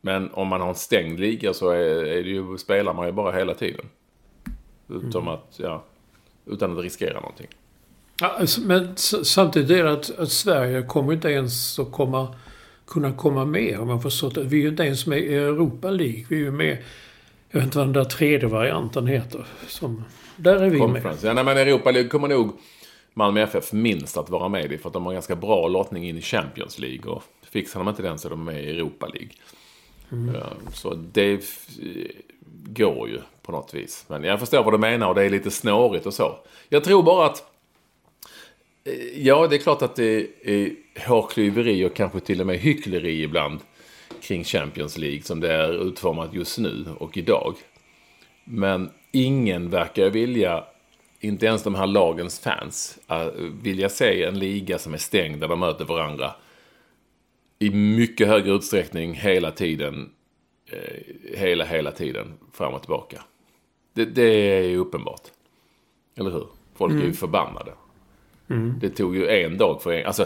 [0.02, 3.12] Men om man har en stängd liga så är, är det ju, spelar man ju
[3.12, 3.86] bara hela tiden.
[4.90, 5.84] Utom att, ja,
[6.46, 7.48] utan att riskera någonting.
[8.20, 12.36] Ja, alltså, men samtidigt är det att, att Sverige kommer inte ens att komma,
[12.88, 13.80] kunna komma med.
[13.80, 14.38] Om man förstått.
[14.38, 16.26] Vi är ju inte ens med i Europa League.
[16.30, 16.78] Vi är ju med...
[17.50, 19.46] Jag vet inte vad den där tredje varianten heter.
[19.68, 20.04] Som,
[20.36, 20.80] där är vi med.
[20.80, 21.28] Conference.
[21.28, 22.52] Ja, nej, men Europa League kommer nog
[23.14, 26.18] Malmö FF minst att vara med i för att de har ganska bra lottning in
[26.18, 27.12] i Champions League.
[27.12, 29.32] Och fixar de inte den så är de med i Europa League.
[30.40, 31.46] Ja, Så det
[32.68, 34.06] går ju på något vis.
[34.08, 36.36] Men jag förstår vad du menar och det är lite snårigt och så.
[36.70, 37.44] Jag tror bara att
[39.14, 40.72] Ja, det är klart att det är
[41.08, 43.60] hårklyveri och kanske till och med hyckleri ibland
[44.22, 47.56] kring Champions League som det är utformat just nu och idag.
[48.44, 50.64] Men ingen verkar vilja,
[51.20, 53.28] inte ens de här lagens fans, äh,
[53.64, 56.34] vilja se en liga som är stängd där de möter varandra
[57.60, 60.10] i mycket högre utsträckning hela tiden.
[60.72, 63.24] Eh, hela, hela tiden fram och tillbaka.
[63.94, 65.22] Det, det är ju uppenbart.
[66.16, 66.48] Eller hur?
[66.76, 67.72] Folk är ju förbannade.
[68.80, 70.06] Det tog ju en dag för en.
[70.06, 70.26] Alltså,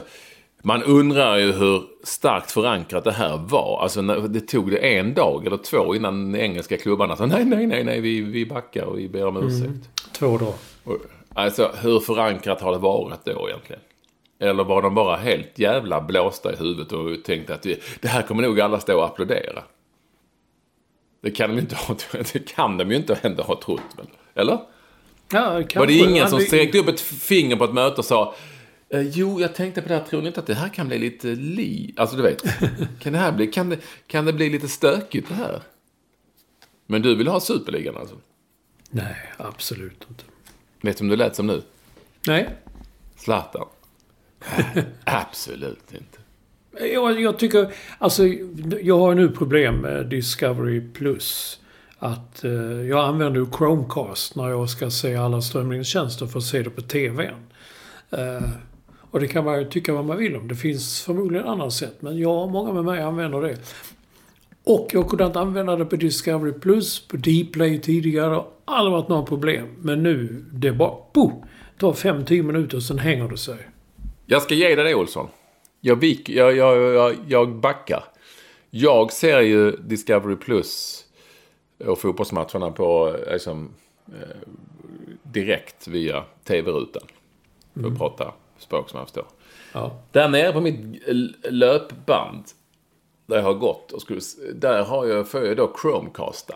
[0.63, 3.79] man undrar ju hur starkt förankrat det här var.
[3.81, 7.84] Alltså, det tog det en dag eller två innan engelska klubbarna sa nej, nej, nej,
[7.84, 9.89] nej, vi, vi backar och vi ber om ursäkt.
[10.13, 10.53] Två dagar.
[11.34, 13.81] Alltså, hur förankrat har det varit då egentligen?
[14.39, 18.21] Eller var de bara helt jävla blåsta i huvudet och tänkte att det, det här
[18.21, 19.63] kommer nog alla stå och applådera?
[21.21, 21.95] Det kan de ju inte ha,
[22.34, 23.97] det kan de ju inte ändå ha trott.
[23.97, 24.60] Men, eller?
[25.34, 25.86] Ja, Var kanske.
[25.94, 28.36] det ingen som sträckte upp ett finger på ett möte och sa
[28.89, 30.04] "Eh, Jo, jag tänkte på det här.
[30.04, 31.94] Tror ni inte att det här kan bli lite li...
[31.98, 32.44] Alltså, du vet.
[33.00, 33.48] Kan det här bli...
[33.48, 35.62] Kan det, kan det bli lite stökigt det här?
[36.88, 38.15] Men du vill ha superligan alltså?
[38.89, 40.24] Nej, absolut inte.
[40.82, 41.62] Vet du om du lät som nu?
[42.28, 42.50] Nej.
[43.17, 43.67] Zlatan?
[45.04, 46.17] Absolut inte.
[46.94, 48.28] Jag, jag tycker, alltså
[48.82, 51.60] jag har nu problem med Discovery Plus.
[52.03, 52.51] Att eh,
[52.89, 56.81] jag använder ju Chromecast när jag ska se alla strömningstjänster för att se det på
[56.81, 57.33] TVn.
[58.09, 58.49] Eh,
[59.11, 60.47] och det kan man ju tycka vad man vill om.
[60.47, 61.95] Det finns förmodligen andra sätt.
[61.99, 63.57] Men jag och många med mig använder det.
[64.63, 68.29] Och jag kunde inte använda det på Discovery Plus, på Dplay tidigare.
[68.29, 69.67] Det har aldrig varit några problem.
[69.79, 70.95] Men nu, det är bara...
[71.13, 71.45] Boom!
[71.73, 73.57] Det tar 5-10 minuter och sen hänger det sig.
[74.25, 75.27] Jag ska ge dig det, Olsson.
[75.81, 78.03] Jag, vik, jag, jag, jag, jag backar.
[78.69, 81.00] Jag ser ju Discovery Plus
[81.88, 83.70] och fotbollsmatcherna på eh, liksom,
[84.08, 84.48] eh,
[85.24, 87.04] direkt via tv-rutan.
[87.74, 89.26] För att prata språk som jag förstår.
[89.74, 90.00] Ja.
[90.12, 91.08] Där nere på mitt
[91.44, 92.44] löpband,
[93.26, 94.22] där jag har gått, och skulle,
[94.54, 96.56] där har jag, får jag då Chromecasta.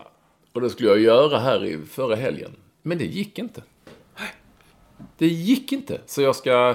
[0.52, 2.50] Och det skulle jag göra här i förra helgen.
[2.82, 3.62] Men det gick inte.
[5.18, 6.00] Det gick inte.
[6.06, 6.74] Så jag ska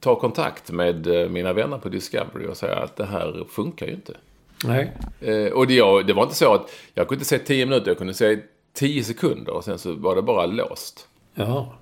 [0.00, 3.92] ta kontakt med eh, mina vänner på Discovery och säga att det här funkar ju
[3.92, 4.16] inte.
[4.66, 4.92] Nej.
[5.20, 7.98] Eh, och det, jag, det var inte så att jag kunde se 10 minuter, jag
[7.98, 8.38] kunde se
[8.74, 11.08] 10 sekunder och sen så var det bara låst.
[11.34, 11.72] Ja.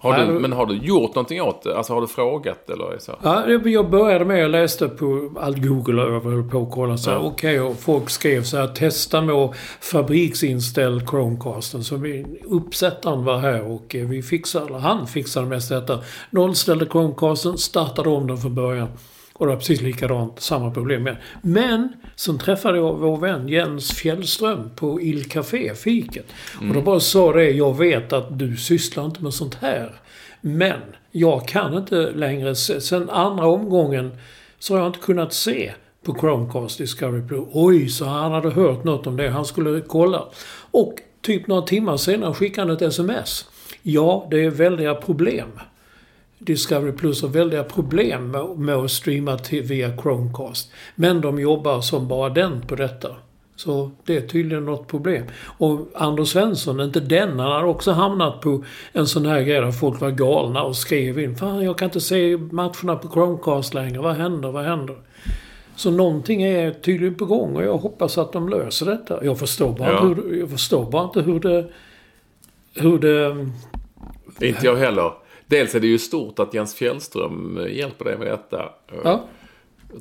[0.00, 1.76] Har du, men har du gjort någonting åt det?
[1.76, 3.12] Alltså har du frågat eller så?
[3.22, 6.96] Ja, jag började med, jag läste på allt Google och jag höll på och kolla
[6.96, 7.22] så här, Ja.
[7.22, 11.84] okej, och folk skrev så här, testa med fabriksinställd Chromecasten.
[11.84, 15.98] Så vi, uppsättaren var här och eh, vi fixade, eller han fixade mest detta.
[16.30, 18.88] Nollställde Chromecasten, startade om den från början.
[19.38, 21.18] Och det var precis likadant, samma problem igen.
[21.42, 26.26] Men, sen träffade jag vår vän Jens Fjällström på Il Café, fiket.
[26.60, 30.00] Och då bara sa det, jag vet att du sysslar inte med sånt här.
[30.40, 32.80] Men, jag kan inte längre se.
[32.80, 34.10] Sen andra omgången
[34.58, 35.72] så har jag inte kunnat se
[36.04, 37.44] på Chromecast Discovery Plus.
[37.52, 39.28] Oj, så han hade hört något om det.
[39.28, 40.24] Han skulle kolla.
[40.70, 43.48] Och typ några timmar senare skickade han ett sms.
[43.82, 45.48] Ja, det är väldiga problem.
[46.38, 50.72] Discovery Plus har väldiga problem med, att streama via Chromecast.
[50.94, 53.08] Men de jobbar som bara den på detta.
[53.56, 55.24] Så det är tydligen något problem.
[55.58, 59.72] Och Anders Svensson, inte den, han har också hamnat på en sån här grej där
[59.72, 61.36] folk var galna och skrev in.
[61.36, 63.98] Fan, jag kan inte se matcherna på Chromecast längre.
[64.00, 64.48] Vad händer?
[64.52, 64.96] Vad händer?
[65.76, 69.24] Så någonting är tydligen på gång och jag hoppas att de löser detta.
[69.24, 70.08] Jag förstår bara, Ja.
[70.08, 71.66] inte, hur, jag förstår bara inte hur det...
[72.74, 73.46] Hur det...
[74.46, 75.12] Inte jag heller.
[75.48, 78.62] Dels är det ju stort att Jens Fjällström hjälper dig med detta.
[78.62, 79.24] eh, Ja.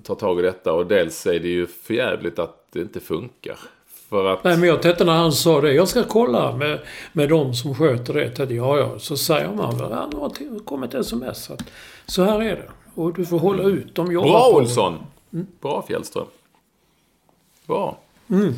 [0.04, 0.74] Tar tag i detta.
[0.74, 3.58] Och dels är det ju förjävligt att det inte funkar.
[4.10, 4.44] För att...
[4.44, 5.74] Nej, men jag tänkte när han sa det.
[5.74, 6.80] Jag ska kolla med,
[7.14, 8.30] med de som sköter det.
[8.30, 9.00] Tänkte, ja, ja.
[9.00, 9.88] Så säger man väl.
[9.92, 11.50] Ja, det har kommit ett sms.
[11.52, 11.64] Att,
[12.06, 12.70] så här är det.
[12.96, 13.96] Och du får hålla ut.
[13.96, 14.98] De jobbar Bra Olsson!
[15.34, 15.48] Mm.
[15.62, 16.26] Bra Fjällström.
[17.68, 17.98] Bra.
[18.30, 18.54] Mm.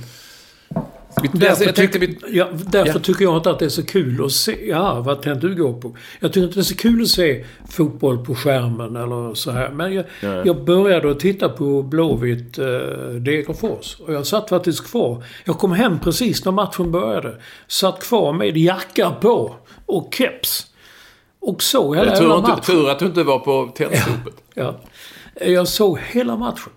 [1.34, 2.17] Därför, jag tyck- vi...
[2.38, 3.00] ja, därför Ja.
[3.00, 4.67] tycker jag inte att det är så kul att se...
[4.69, 5.95] Ja, vad tänkte du gå på?
[6.19, 9.69] Jag tycker inte det är så kul att se fotboll på skärmen eller så här.
[9.69, 10.41] Men jag, Nej.
[10.45, 12.65] jag började att titta på Blåvitt eh,
[13.19, 13.98] Degerfors.
[14.00, 15.24] Och jag satt faktiskt kvar.
[15.45, 17.36] Jag kom hem precis när matchen började.
[17.67, 20.65] Satt kvar med jacka på och keps.
[21.41, 22.63] Och såg hela Tur, inte, matchen.
[22.65, 24.34] tur att du inte var på tändstopet.
[24.54, 24.80] Ja.
[25.45, 26.72] Jag såg hela matchen.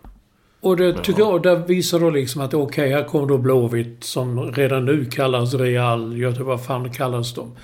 [0.62, 4.52] Och det tycker jag, där visar då liksom att okej, här kommer då Blåvitt som
[4.52, 6.48] redan nu kallas Real Göteborg.
[6.48, 7.56] Vad fan kallas de?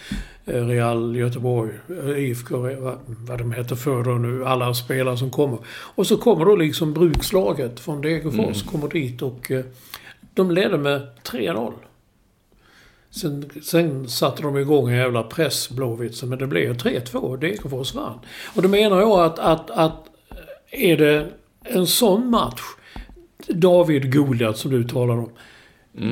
[0.47, 5.17] Eh, Real Göteborg, eh, IFK, Re- vad, vad de heter för då nu, alla spelare
[5.17, 5.59] som kommer.
[5.69, 9.65] Och så kommer då liksom brukslaget från Degerfors, kommer dit och eh,
[10.35, 11.73] de ledde med 3-0.
[13.11, 17.95] Sen, sen satte de igång en jävla press, Blåvitt, men det blev 3-2 och Degerfors
[17.95, 18.19] vann.
[18.57, 20.05] Och då menar jag att, att, att
[20.71, 21.27] är det
[21.63, 22.61] en sån match,
[23.49, 25.31] David Goliat som du talar om.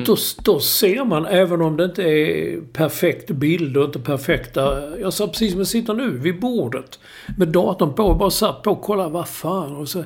[0.05, 4.97] Då, då ser man, även om det inte är perfekt bild och inte perfekta...
[4.99, 6.99] Jag sa precis som jag sitter nu, vid bordet.
[7.37, 9.75] Med datorn på och bara satt på och kollade, vad fan.
[9.75, 10.03] Och så,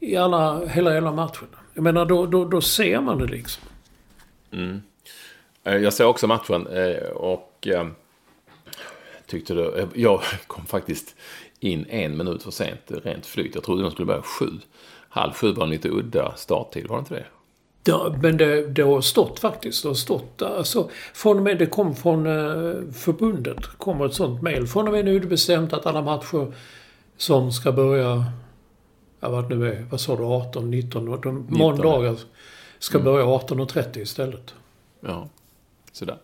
[0.00, 1.48] I alla, hela, hela matchen.
[1.74, 3.62] Jag menar, då, då, då ser man det liksom.
[5.64, 7.86] Eh, Jag såg också matchen eh, och eh,
[9.26, 11.16] tyckte det, jag kom faktiskt
[11.60, 13.54] in en minut för sent, rent flyt.
[13.54, 14.50] Jag trodde de skulle börja sju.
[15.12, 17.26] Halv sju var en lite udda starttid, var det inte det?
[17.84, 19.82] Ja, men det, det har stått faktiskt.
[19.82, 20.42] Det har stått.
[20.42, 23.66] Alltså, från och med, det kom från eh, förbundet.
[23.66, 24.66] kommer ett sånt mejl.
[24.66, 26.52] Från och med nu är det bestämt att alla matcher
[27.16, 28.24] som ska börja...
[29.20, 29.86] Ja, vad nu är.
[29.90, 30.24] Vad sa du?
[30.24, 31.08] 18, 19?
[31.08, 32.16] och De, måndagar
[32.78, 34.54] ska börja 18.30 istället.
[35.00, 35.28] Ja,
[35.92, 36.18] sådär.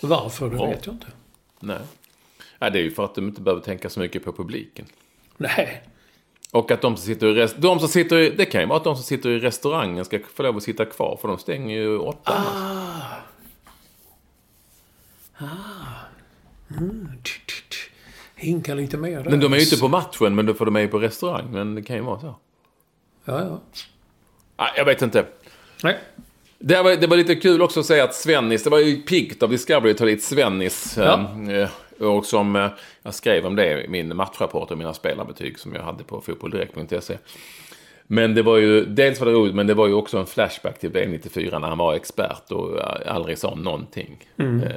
[0.00, 0.50] Varför?
[0.50, 0.66] Det Ja.
[0.66, 1.06] vet jag inte.
[1.60, 1.78] Nej.
[2.58, 4.86] Ja, det är ju för att de inte behöver tänka så mycket på publiken.
[5.36, 5.82] Nej.
[6.52, 8.76] Och att de som sitter i rest- de som sitter i, Det kan ju vara
[8.78, 11.18] att de som sitter i restaurangen ska få lov att sitta kvar.
[11.20, 12.42] För de stänger ju åtta.
[17.22, 17.88] Tch, tch, tch.
[18.34, 19.24] Hinka lite mer.
[19.30, 21.48] Men de är ju inte på matchen, men får de är ju på restaurang.
[21.52, 22.34] Men det kan ju vara så.
[23.24, 23.60] Ja, ja.
[24.58, 25.26] Nej, jag vet inte.
[25.82, 25.98] Nej.
[26.58, 29.42] Det var, det var lite kul också att säga att Svennis, det var ju piggt
[29.42, 30.94] av Discovery att ta dit Svennis.
[30.98, 31.20] Ja.
[31.52, 31.68] eh,
[32.00, 32.68] Och som eh,
[33.02, 37.18] jag skrev om det i min matchrapport och mina spelarbetyg som jag hade på fotbolldirekt.se.
[38.06, 40.78] Men det var ju, dels var det roligt, men det var ju också en flashback
[40.78, 44.24] till B94 när han var expert och eh, aldrig sa någonting.
[44.36, 44.62] Mm.
[44.62, 44.70] Eh,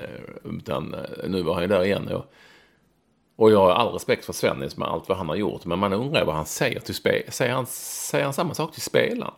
[0.44, 0.96] Utan
[1.28, 2.08] nu var han ju där igen.
[2.08, 2.34] Och,
[3.36, 5.66] och jag har all respekt för Svennis med allt vad han har gjort.
[5.66, 7.32] Men man undrar vad han säger till spelarna.
[7.32, 9.34] Säger han, säger han samma sak till spelarna?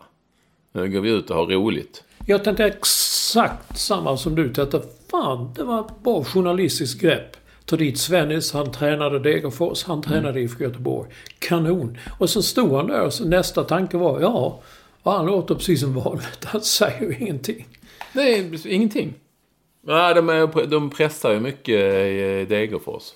[0.72, 2.04] Nu går vi ut och har roligt.
[2.26, 4.54] Jag tänkte exakt samma som du.
[4.54, 7.36] Tänkte, fan, det var ett bra journalistiskt grepp.
[7.66, 11.10] Ta dit Svennis, han tränade Degerfors, han tränade IFK Göteborg.
[11.38, 11.98] Kanon.
[12.18, 14.60] Och så stod han där och så nästa tanke var, ja,
[15.02, 16.44] och han låter precis som vanligt.
[16.44, 17.66] Han säger ju ingenting.
[18.12, 19.14] Nej, ingenting.
[19.80, 23.12] Nej, de, är, de pressar ju mycket i Degerfors.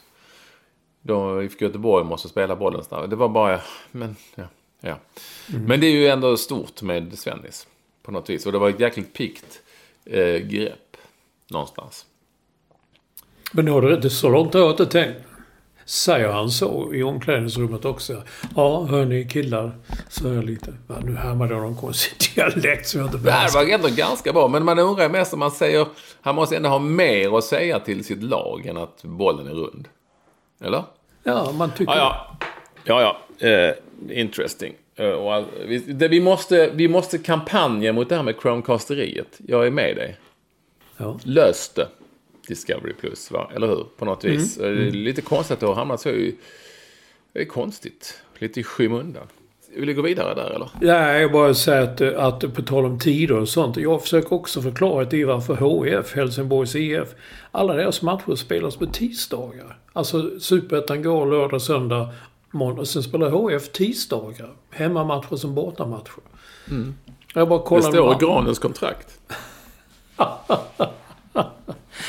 [1.03, 3.11] De, IFK Göteborg måste spela bollen snabbt.
[3.11, 3.61] Det var bara...
[3.91, 4.45] Men, ja,
[4.81, 4.97] ja.
[5.47, 7.67] men det är ju ändå stort med Svennis.
[8.03, 8.47] På något vis.
[8.47, 9.63] Och det var ett jäkligt pikt
[10.05, 10.97] eh, grepp.
[11.51, 12.07] Någonstans.
[13.53, 15.21] Men nu har du inte så långt har jag inte tänkt.
[15.85, 18.23] säger han så i omklädningsrummet också.
[18.57, 19.73] Ja, hörni killar,
[20.09, 20.75] så jag lite.
[20.89, 24.33] Ja, nu härmade jag någon konstig dialekt som jag inte Det här var ändå ganska
[24.33, 25.87] bra, men man undrar mest om man säger...
[26.21, 29.89] Han måste ändå ha mer att säga till sitt lag än att bollen är rund.
[30.61, 30.83] Eller?
[31.23, 31.93] Ja, man tycker...
[31.93, 32.47] Ja, ja.
[32.85, 33.49] Ja, ja.
[33.49, 33.75] Eh,
[34.11, 34.75] interesting.
[34.97, 39.41] Eh, vi, det, vi, måste, vi måste kampanja mot det här med Chromecasteriet.
[39.47, 40.17] Jag är med dig.
[40.97, 41.19] Ja.
[41.25, 41.89] Lös det.
[42.51, 43.51] Discovery Plus, va?
[43.55, 43.87] Eller hur?
[43.97, 44.59] På något vis.
[44.59, 44.77] Mm.
[44.77, 46.37] Det är lite konstigt att det har hamnat så i...
[47.33, 48.23] Det är konstigt.
[48.39, 49.27] Lite i skymundan.
[49.77, 50.71] Vill du gå vidare där eller?
[50.81, 53.77] Ja, jag bara säger att, att på tal om tider och sånt.
[53.77, 57.09] Jag försöker också förklara till varför HIF, Helsingborgs IF,
[57.51, 59.79] alla deras matcher spelas på tisdagar.
[59.93, 62.09] Alltså Superettan går lördag, söndag,
[62.51, 62.85] måndag.
[62.85, 64.53] Sen spelar HIF tisdagar.
[64.71, 66.23] Hemmamatcher som bortamatcher.
[67.35, 69.21] Jag bara Det kollar står i Granens kontrakt.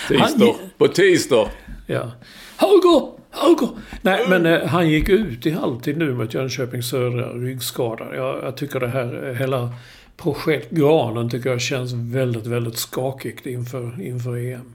[0.08, 0.56] tisdag.
[0.78, 1.50] På tisdag.
[1.88, 2.12] Ja.
[2.58, 3.12] Höger!
[3.30, 3.70] Höger!
[4.02, 8.16] Nej, men eh, han gick ut i halvtid nu mot Jönköping Södra, ryggskadad.
[8.16, 9.74] Jag, jag tycker det här, eh, hela
[10.18, 14.74] projekt Granen tycker jag känns väldigt, väldigt skakigt inför, inför EM.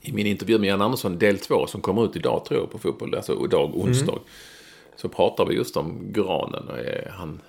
[0.00, 2.78] I min intervju med Jan Andersson, del två, som kommer ut idag tror jag på
[2.78, 4.18] fotboll, alltså idag, onsdag.
[4.96, 6.68] Så pratar vi just om granen.
[6.68, 7.40] Och eh, han,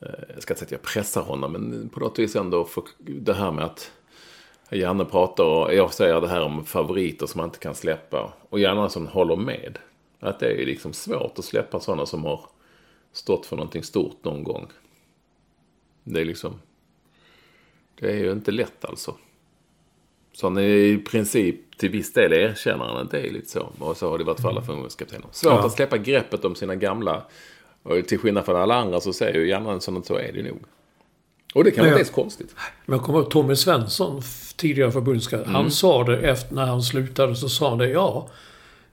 [0.00, 2.82] eh, jag ska inte säga att jag pressar honom, men på något vis ändå för
[2.98, 3.90] det här med att
[4.70, 8.32] Janne pratar och jag säger det här om favoriter som man inte kan släppa.
[8.48, 9.78] Och Jan Andersson håller med.
[10.20, 12.40] Att det är liksom svårt att släppa sådana som har
[13.12, 14.66] stått för någonting stort någon gång.
[16.04, 16.60] Det är liksom...
[18.00, 19.14] Det är ju inte lätt alltså.
[20.32, 23.68] Så han är i princip till viss del erkänner han att det är lite så.
[23.78, 25.26] Och så har det varit för alla förbundskaptener.
[25.30, 25.66] Svårt Ja.
[25.66, 27.22] att släppa greppet om sina gamla.
[27.82, 30.42] Och till skillnad från alla andra så säger ju Jan Andersson att så är det
[30.42, 30.60] nog.
[31.56, 32.54] Och det kan vara inte konstigt.
[32.86, 34.22] Men jag kommer ihåg Tommy Svensson,
[34.56, 35.48] tidigare förbundskapten.
[35.48, 35.62] Mm.
[35.62, 37.88] Han sa det efter när han slutade så sa han det.
[37.88, 38.28] Ja,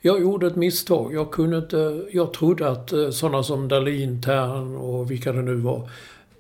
[0.01, 1.13] jag gjorde ett misstag.
[1.13, 2.05] Jag kunde inte...
[2.11, 5.89] Jag trodde att eh, sådana som Dahlin, Tern och vilka det nu var.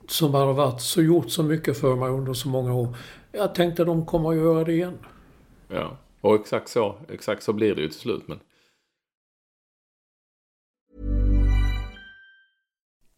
[0.07, 2.95] Som hade varit så gjort så mycket för mig under så många år.
[3.31, 4.97] Jag tänkte de kommer att göra det igen.
[5.67, 5.97] Ja.
[6.21, 8.23] Och exakt så, exakt så blir det ju till slut.
[8.25, 8.39] Men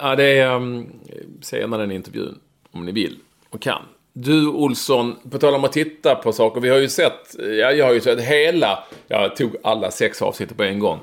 [0.00, 0.54] Ja, det är...
[0.56, 0.86] Um,
[1.42, 2.38] se gärna den intervjun
[2.70, 3.16] om ni vill
[3.50, 3.82] och kan.
[4.12, 6.60] Du Olsson, på tal om att titta på saker.
[6.60, 10.56] Vi har ju sett, ja, jag har ju sett hela, jag tog alla sex avsnitt
[10.56, 11.00] på en gång.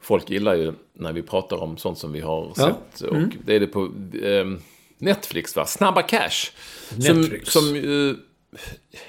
[0.00, 2.64] Folk gillar ju när vi pratar om sånt som vi har Ja.
[2.94, 3.00] sett.
[3.10, 3.88] Och det är det på
[4.24, 4.58] ehm,
[4.98, 5.66] Netflix va?
[5.66, 6.50] Snabba Cash.
[6.96, 7.52] Netflix.
[7.52, 8.16] Som, som eh,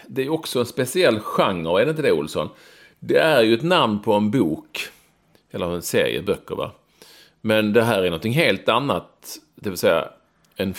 [0.08, 2.50] det är också en speciell genre, är det inte det Olsson?
[3.00, 4.88] Det är ju ett namn på en bok.
[5.52, 6.72] Eller en serie böcker va?
[7.48, 9.38] Men det här är någonting helt annat.
[9.56, 10.10] Det vill säga
[10.56, 10.74] en,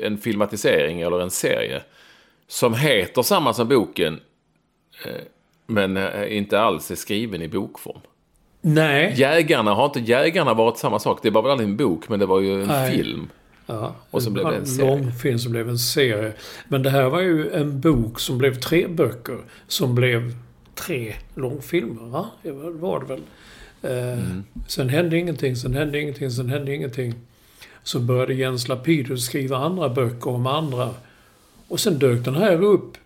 [0.00, 1.82] en filmatisering eller en serie.
[2.46, 4.20] Som heter samma som boken.
[5.06, 5.12] eh,
[5.66, 8.00] Men eh, inte alls är skriven i bokform.
[8.60, 9.14] Nej.
[9.16, 11.18] Jägarna, har inte Jägarna varit samma sak?
[11.22, 12.96] Det var väl aldrig en bok, men det var ju en Nej.
[12.96, 13.28] film.
[13.66, 14.90] Ja, Och så blev det en en serie.
[14.90, 16.32] långfilm som blev en serie.
[16.68, 19.38] Men det här var ju en bok som blev tre böcker.
[19.68, 20.34] Som blev
[20.74, 22.30] tre långfilmer, va?
[22.42, 23.20] Det var det väl.
[23.84, 24.44] Eh, Mm.
[24.68, 27.14] Sen hände ingenting, sen hände ingenting, sen hände ingenting.
[27.82, 30.90] Så började Jens Lapidus skriva andra böcker om andra.
[31.68, 32.96] Och sen dök den här upp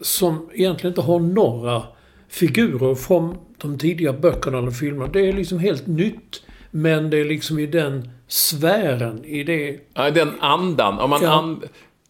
[0.00, 1.82] som egentligen inte har några
[2.28, 5.12] figurer från de tidiga böckerna eller filmerna.
[5.12, 6.42] Det är liksom helt nytt.
[6.70, 10.98] Men det är liksom i den sfären, i det Ja, den andan.
[10.98, 11.30] Om man Ja.
[11.38, 11.62] an...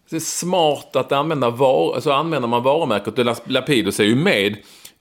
[0.09, 1.95] Det är smart att använda var...
[1.95, 3.19] alltså använder man varumärket.
[3.19, 4.55] Och Lapidus är ju med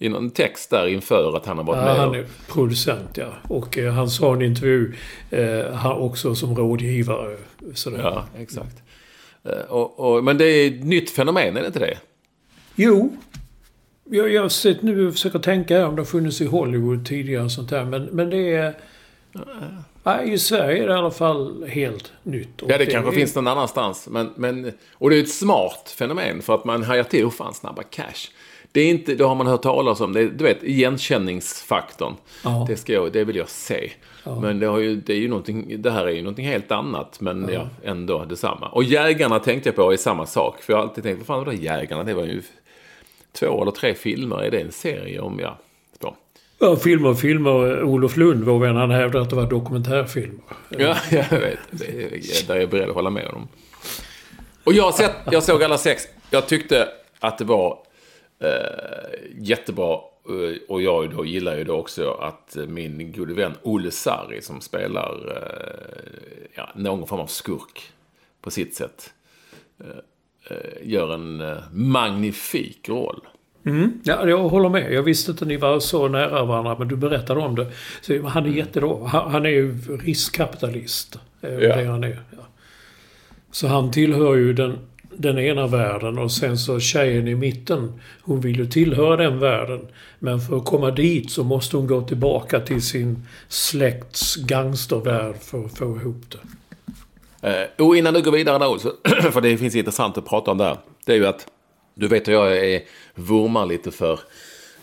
[0.04, 1.96] i någon text där inför att han har varit Ja, med.
[1.96, 3.26] han och- är producent, ja.
[3.48, 4.92] Och eh, han sa i en intervju,
[5.30, 7.36] eh, han också som rådgivare.
[7.74, 7.98] Sådär.
[8.02, 8.82] Ja, exakt.
[9.44, 11.98] Eh, Och, och, men det är ett nytt fenomen, är det inte det?
[12.74, 13.16] Jo.
[14.10, 17.52] Jag, jag sett nu, jag försöker tänka om det har funnits i Hollywood tidigare och
[17.52, 17.84] sånt där.
[17.84, 18.74] Men, men det är...
[20.02, 22.62] Nej, i Sverige är det i alla fall helt nytt.
[22.62, 24.08] Och Ja, det kanske är- finns någon annanstans.
[24.10, 27.54] Men, men, och det är ett smart fenomen för att man hajar till, oh fan,
[27.54, 28.28] snabba cash.
[28.74, 32.14] Det är inte, det har man hört talas om, det du vet, igenkänningsfaktorn.
[32.44, 32.64] Ja.
[32.68, 33.90] Det, ska jag, det vill jag se.
[34.40, 37.20] Men det, har ju, det, är ju någonting, det här är ju någonting helt annat,
[37.20, 37.68] men ja.
[37.84, 38.68] ändå detsamma.
[38.68, 40.62] Och Jägarna tänkte jag på är samma sak.
[40.62, 42.04] För jag har alltid tänkt, vad fan var det Jägarna?
[42.04, 42.42] Det var ju
[43.32, 44.42] två eller tre filmer.
[44.42, 45.58] Är det en serie om, ja.
[46.58, 47.82] Ja, filmer och filmer.
[47.82, 50.40] Olof Lund, vår vän, han hävdar att det var dokumentärfilmer.
[50.68, 51.58] Ja, jag vet.
[51.70, 53.48] Det där är jag beredd att hålla med honom.
[54.64, 56.02] Och jag, sett, jag såg alla sex.
[56.30, 56.88] Jag tyckte
[57.20, 57.78] att det var
[59.38, 59.92] jättebra.
[60.28, 64.60] Eh, Och jag då gillar ju då också att min gode vän Olle Sarri som
[64.60, 67.82] spelar eh, ja, någon form av skurk
[68.40, 69.12] på sitt sätt.
[69.80, 73.20] Eh, eh, gör en eh, magnifik roll.
[74.02, 74.92] Ja, jag håller med.
[74.92, 77.66] Jag visste inte ni var så nära varandra, men du berättade om det.
[78.00, 79.06] Så han är jättebra.
[79.08, 81.18] Han, han är ju riskkapitalist.
[81.40, 81.48] Ja.
[81.48, 82.18] det han är.
[82.30, 82.46] Ja.
[83.50, 84.78] Så han tillhör ju den,
[85.16, 89.80] den ena världen och sen så tjejen i mitten, hon vill ju tillhöra den världen.
[90.18, 95.64] Men för att komma dit så måste hon gå tillbaka till sin släkts gangstervärld för
[95.64, 96.38] att få ihop det.
[97.48, 98.92] Eh, och innan du går vidare där också,
[99.32, 100.76] för det finns intressant att prata om där.
[101.06, 101.46] Det är ju att
[101.94, 102.82] du vet att jag är
[103.14, 104.20] vurmar lite för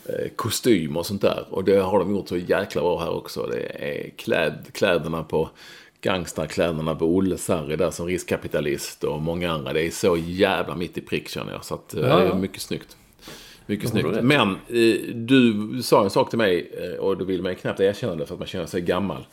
[0.06, 1.46] eh, kostym och sånt där.
[1.50, 3.46] Och det har de gjort så jäkla bra här också.
[3.46, 5.50] Det är kläd, kläderna på
[6.02, 9.72] gangsterkläderna på Olle Sarri där som riskkapitalist och många andra.
[9.72, 11.64] Det är så jävla mitt i prick känner jag.
[11.64, 12.96] Så att, eh, Ja, det är mycket snyggt.
[13.66, 14.22] Mycket snyggt.
[14.22, 18.14] Men eh, du sa en sak till mig eh, och du vill mig knappt erkänna
[18.14, 19.26] det för att man känner sig gammal.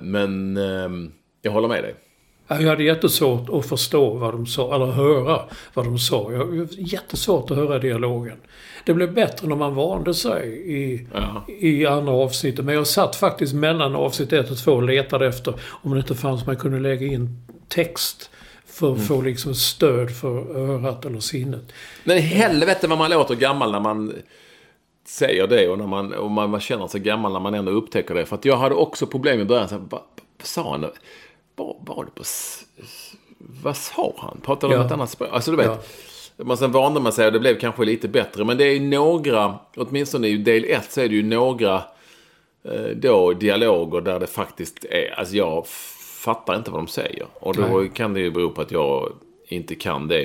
[0.00, 0.56] Men
[1.42, 1.94] jag håller med dig.
[2.48, 5.40] Ja, Jag hade jättesvårt att förstå vad de sa, eller höra
[5.74, 6.32] vad de sa.
[6.32, 8.36] Jag hade jättesvårt att höra dialogen.
[8.86, 11.44] Det blev bättre när man vande sig i, Ja.
[11.48, 12.64] i andra avsnittet.
[12.64, 16.14] Men jag satt faktiskt mellan avsnitt 1 och 2 och letade efter om det inte
[16.14, 18.30] fanns man kunde lägga in text
[18.66, 21.72] för att få liksom stöd för örat eller sinnet.
[22.04, 24.12] Men helvete vad man låter gammal när man
[25.06, 28.14] säger det och när man, och man, man känner sig gammal när man ändå upptäcker
[28.14, 28.26] det.
[28.26, 29.68] För att jag hade också problem i början.
[29.68, 30.00] Så här, vad,
[30.38, 30.86] vad sa han?
[31.56, 32.22] Vad var det på...
[33.38, 34.40] Vad sa han?
[34.44, 34.86] Pratade de Ja.
[34.86, 35.28] ett annat språk?
[35.32, 35.66] Alltså du vet.
[36.36, 36.44] Ja.
[36.44, 38.44] Man sen vande man sig och det blev kanske lite bättre.
[38.44, 41.74] Men det är några, åtminstone i del 1 så är det ju några
[42.64, 45.66] eh, då dialoger där det faktiskt är, alltså jag
[46.24, 47.26] fattar inte vad de säger.
[47.34, 47.90] Och då Nej.
[47.94, 49.12] kan det ju bero på att jag
[49.48, 50.22] inte kan det.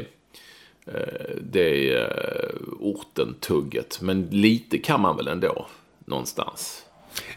[0.88, 4.02] eh, Det är eh, orten tugget.
[4.02, 5.66] Men lite kan man väl ändå
[6.06, 6.86] någonstans.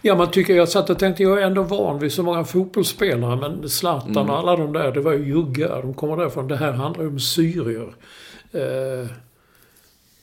[0.03, 3.37] Ja, man tycker, jag satt och tänkte, jag är ändå van vid så många fotbollsspelare,
[3.37, 4.31] men Zlatan Mm.
[4.31, 5.83] och alla de där, det var ju juggar.
[5.83, 6.49] De kommer därifrån.
[6.49, 7.95] Det här handlar ju om syrier.
[8.53, 9.07] Eh,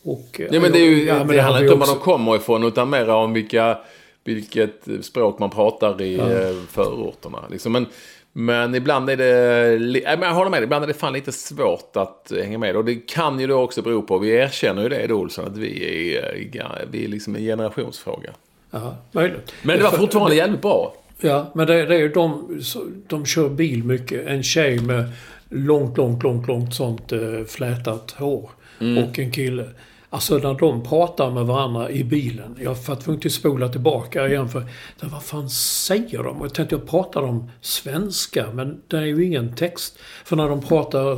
[0.03, 1.95] och, Ja, men det, är ju, ja, men det har handlar inte om var de
[1.95, 3.77] kommer ifrån utan mer om vilka,
[4.23, 6.25] vilket språk man pratar i eh,
[6.69, 7.39] förorterna.
[7.51, 7.71] Liksom.
[7.71, 7.85] Men,
[8.33, 9.79] men ibland är det...
[10.03, 12.75] men jag håller med ibland är det fan lite svårt att hänga med.
[12.75, 15.57] Och det kan ju då också bero på, vi erkänner ju det då Olsson, att
[15.57, 18.31] vi är, eh, vi är liksom en generationsfråga.
[18.71, 19.53] Ja, möjligt.
[19.63, 20.95] Men det var fortfarande jävligt bra.
[21.19, 22.61] Ja, men det, det är ju de,
[23.07, 24.27] de kör bil mycket.
[24.27, 25.09] En tjej med
[25.49, 28.49] långt, långt, långt, långt sånt eh, flätat hår.
[28.79, 29.65] Och en kille.
[30.13, 32.57] Alltså när de pratar med varandra i bilen.
[32.59, 34.63] Jag var tvungen att spola tillbaka igen för
[35.01, 36.37] vad fan säger de?
[36.37, 39.99] Och jag tänkte jag pratar om svenska men det är ju ingen text.
[40.25, 41.17] För när de pratar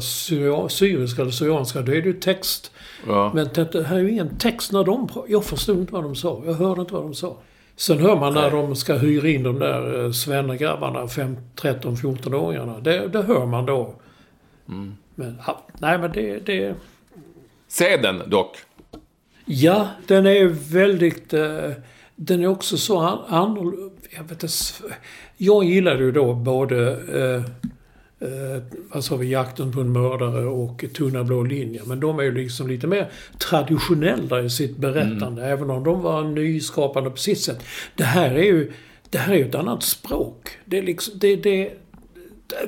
[0.69, 2.71] syriska eller syrianska då är det ju text.
[3.07, 3.31] Ja.
[3.35, 5.09] Men det här är ju ingen text när de.
[5.27, 6.41] Jag förstod inte vad de sa.
[6.45, 7.37] Jag hörde inte vad de sa.
[7.75, 12.81] Sen hör man när de ska hyra in de där eh, svennegrabbarna, 13-14-åringarna.
[12.81, 13.95] Det, det hör man då.
[14.69, 14.95] Mm.
[15.15, 16.75] Men, ja, nej men det, det...
[17.67, 18.57] Se den dock.
[19.45, 21.33] Ja, den är väldigt...
[21.33, 21.71] Eh,
[22.15, 23.95] den är också så annorlunda.
[24.15, 24.53] Jag, vet inte,
[25.37, 26.91] jag gillade ju då både...
[26.91, 27.43] Eh,
[28.23, 28.63] eh,
[28.93, 31.83] vad sa vi, Jakten på en mördare och Tunna blå linjer.
[31.85, 35.41] Men de är ju liksom lite mer traditionella i sitt berättande.
[35.41, 35.53] Mm.
[35.53, 37.63] Även om de var nyskapande på sitt sätt.
[37.95, 38.71] Det här är ju,
[39.09, 40.49] det här är ju ett annat språk.
[40.65, 41.71] Det är liksom, det, det,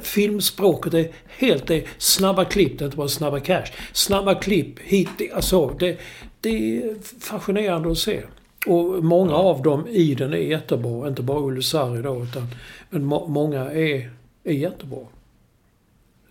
[0.02, 3.66] filmspråket är helt det snabba klipp, det är inte bara snabba cash.
[3.94, 5.98] Snabba klipp hit, alltså det,
[6.42, 8.22] det är fascinerande att se.
[8.68, 11.08] Och många av dem i den är jättebra.
[11.08, 12.48] Inte bara Olle Sarri då, utan
[12.90, 14.12] men må, många är,
[14.44, 15.00] är jättebra.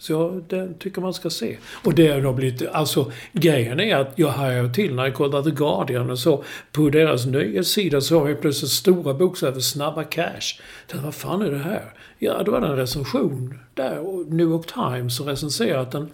[0.04, 1.56] Så jag den tycker man ska se.
[1.84, 5.56] Och det har blivit, alltså grejen är att jag hajade till när jag kollade The
[5.56, 10.60] Guardian och så på deras nyhetssida så har jag plötsligt stora bokstäver Snabba Cash.
[10.86, 11.92] Tänkte, vad fan är det här?
[12.18, 13.98] Ja, det var en recension där.
[13.98, 16.10] Och New York Times har recenserat den.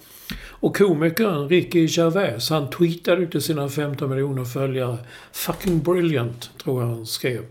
[0.48, 4.98] Och komikern Ricky Gervais, han tweetade ut till sina 15 miljoner följare.
[5.32, 7.44] Fucking brilliant, tror jag han skrev.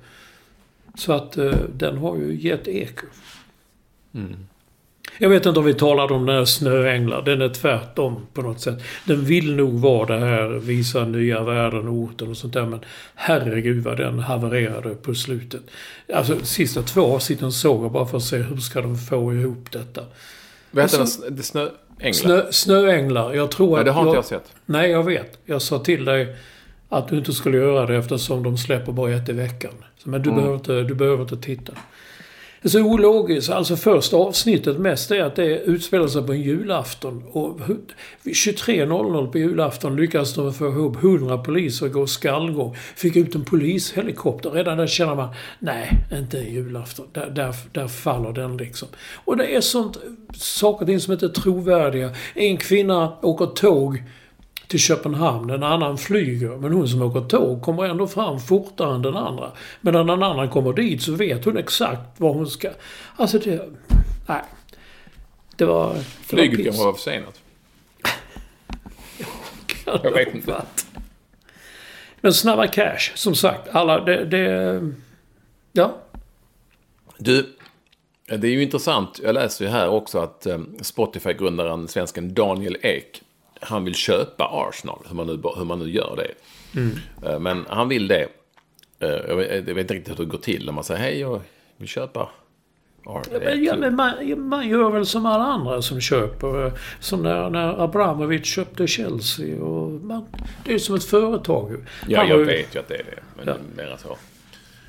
[0.96, 3.06] Så att eh, den har ju gett eko.
[4.14, 4.36] Mm.
[5.22, 7.22] Jag vet inte om vi talade om den här Snöänglar.
[7.22, 8.84] Den är tvärtom på något sätt.
[9.06, 12.66] Den vill nog vara det här, visa nya världen och orten och sånt där.
[12.66, 12.80] Men
[13.16, 15.62] herregud vad den havererade på slutet.
[16.14, 19.72] Alltså sista två avsnitten såg jag bara för att se hur ska de få ihop
[19.72, 20.04] detta.
[20.72, 21.44] Vad heter den?
[21.44, 22.12] Snöänglar?
[22.12, 23.34] Snö, snöänglar.
[23.34, 23.86] Jag tror Nej, att...
[23.86, 24.54] det har jag, inte jag sett.
[24.66, 25.40] Nej, jag vet.
[25.46, 26.36] Jag sa till dig
[26.90, 29.74] att du inte skulle göra det eftersom de släpper bara ett i veckan.
[30.04, 30.42] Men du, mm.
[30.42, 31.74] behöver, inte, du behöver inte titta.
[32.62, 33.50] Det är så ologiskt.
[33.50, 37.24] Alltså första avsnittet mest är att det utspelar sig på en julafton.
[37.32, 37.60] Och
[38.24, 42.76] 23.00 på julafton lyckas de få ihop 100 poliser och gå skallgång.
[42.96, 44.50] Fick ut en polishelikopter.
[44.50, 45.30] Redan där känner man,
[45.60, 47.08] nej, inte en julafton.
[47.14, 48.88] Där, där, där faller den liksom.
[49.26, 49.98] Och det är sånt,
[50.34, 52.12] saker och ting som inte är trovärdiga.
[52.36, 54.04] En kvinna åker tåg
[54.70, 55.50] till Köpenhamn.
[55.50, 56.58] En annan flyger.
[56.58, 59.52] Men hon som åker tåg kommer ändå fram fortare än den andra.
[59.82, 62.70] Medan den andra kommer dit så vet hon exakt var hon ska...
[63.16, 63.70] Alltså det...
[64.28, 64.42] Nej.
[65.56, 65.96] Det var...
[66.22, 67.42] Flyget kanske var försenat.
[69.86, 70.62] Jag vet inte.
[72.22, 73.70] Men Snabba Cash, som sagt.
[73.72, 74.26] Alla, det...
[74.26, 74.92] det
[75.72, 75.98] ja.
[77.18, 77.56] Du,
[78.26, 79.20] det är ju intressant.
[79.24, 83.22] Jag läser ju här också att eh, Spotify-grundaren, svensken Daniel Ek,
[83.60, 86.32] han vill köpa Arsenal, hur man nu, hur man nu gör det.
[86.80, 87.44] Mm.
[87.44, 88.28] Men han vill det.
[89.00, 90.70] Eh, jag vet, jag vet inte riktigt hur det går till.
[90.70, 91.42] Om man säger hej, jag
[91.78, 92.30] vill köpa
[93.06, 93.42] Arsenal.
[93.44, 96.66] Ja, ja, men man, man, gör väl som alla andra som köper.
[96.66, 99.64] Eh, som när, när Abramovic köpte Chelsea.
[99.64, 100.26] Och man,
[100.66, 101.86] det är som ett företag.
[102.08, 103.22] Ja, jag vet ju att det är det.
[103.38, 103.56] Men ja.
[103.76, 104.18] mer så.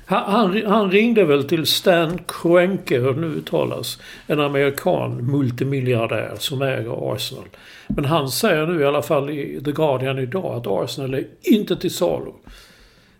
[0.05, 3.99] Han, han, ringde väl till Stan Kroenke, hur det nu uttalas.
[4.27, 7.45] En amerikan multimiljardär som äger Arsenal.
[7.87, 11.75] Men han säger nu i alla fall i The Guardian idag att Arsenal är inte
[11.75, 12.31] till salu.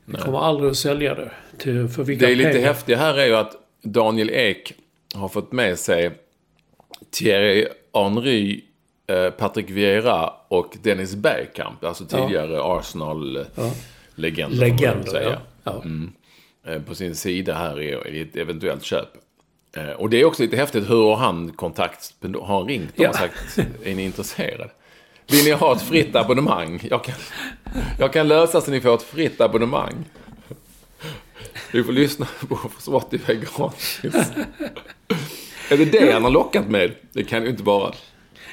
[0.06, 1.32] Vi kommer aldrig att sälja det.
[1.58, 2.68] Till, för vilka Det är lite pengar.
[2.68, 4.74] häftigt här är ju att Daniel Ek
[5.16, 6.12] har fått med sig
[7.12, 8.62] Thierry Henry,
[9.08, 11.84] eh, Patrick Vieira och Dennis Bergkamp.
[11.84, 12.80] Alltså tidigare ja.
[12.80, 14.58] Arsenal-legender.
[14.58, 15.38] Legender, ja.
[15.64, 15.82] ja.
[15.84, 16.12] Mm.
[16.68, 19.09] Eh, på sin sida här i ett eventuellt köp.
[19.76, 23.14] Eh, och det är också lite häftigt hur han kontakt, har han ringt och ja.
[23.14, 24.70] sagt, är ni intresserade?
[25.28, 26.88] Vill ni ha ett fritt abonnemang?
[26.89, 27.16] Jag kan,
[27.99, 30.05] jag kan lösa så ni får ett fritt abonnemang.
[31.72, 34.32] Du får lyssna på Spotify gratis.
[35.70, 36.91] Är det det han har lockat med?
[37.12, 37.93] Det kan ju inte vara.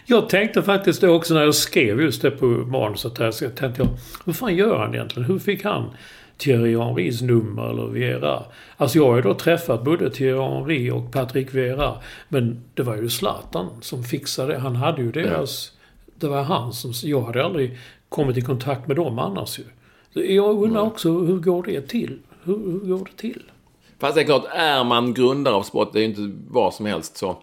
[0.07, 3.31] Jag tänkte faktiskt det också när jag skrev just det på manuset här.
[3.31, 3.89] Så jag tänkte jag,
[4.27, 5.31] hur fan gör han egentligen?
[5.31, 5.91] Hur fick han
[6.39, 8.43] Thierry Henrys nummer eller Vera.
[8.77, 11.95] Alltså jag har ju då träffat både Thierry Henry och Patrick Vera.
[12.29, 14.59] Men det var ju Zlatan som fixade det.
[14.59, 15.73] Han hade ju deras...
[16.15, 16.93] Det var han som...
[17.03, 17.79] Jag hade aldrig
[18.09, 19.65] kommit i kontakt med dem annars ju.
[20.37, 22.19] Jag undrar också, hur går det till?
[22.45, 23.43] Hur, hur går det till?
[23.99, 26.87] Fast det är klart, är man grundare av sport, det är ju inte vad som
[26.87, 27.37] helst så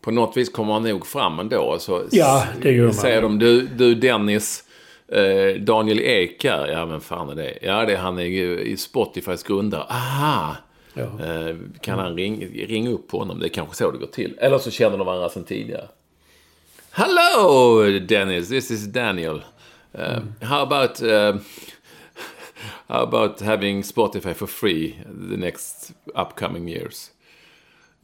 [0.00, 1.76] på något vis kommer man nog fram ändå.
[1.78, 2.94] Så ja, det gör man.
[2.94, 4.64] Säger de, du, du Dennis,
[5.08, 7.58] Eh, Daniel Ek här, ja men fan är det?
[7.62, 8.24] Ja, det är han är
[8.60, 9.82] i Spotifys grundare.
[9.82, 10.56] Aha!
[10.94, 11.02] Ja.
[11.02, 13.38] Eh, kan han ringa ring upp på honom?
[13.38, 14.38] Det är kanske så det går till.
[14.38, 15.88] Eller så känner de varandra sedan tidigare.
[16.90, 19.42] Hello Dennis, this is Daniel.
[19.98, 20.34] Uh, mm.
[20.40, 21.02] How about...
[21.02, 21.36] Uh,
[22.86, 24.94] how about having Spotify for free
[25.30, 27.10] the next upcoming years?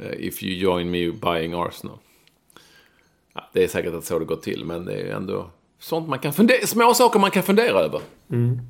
[0.01, 1.99] Uh, if you join me buying Arsenal.
[3.35, 5.51] Ja, det är säkert att så det går till, men det är ändå
[5.83, 8.01] sånt man kan fundera, små saker man kan fundera över.
[8.31, 8.61] Mm.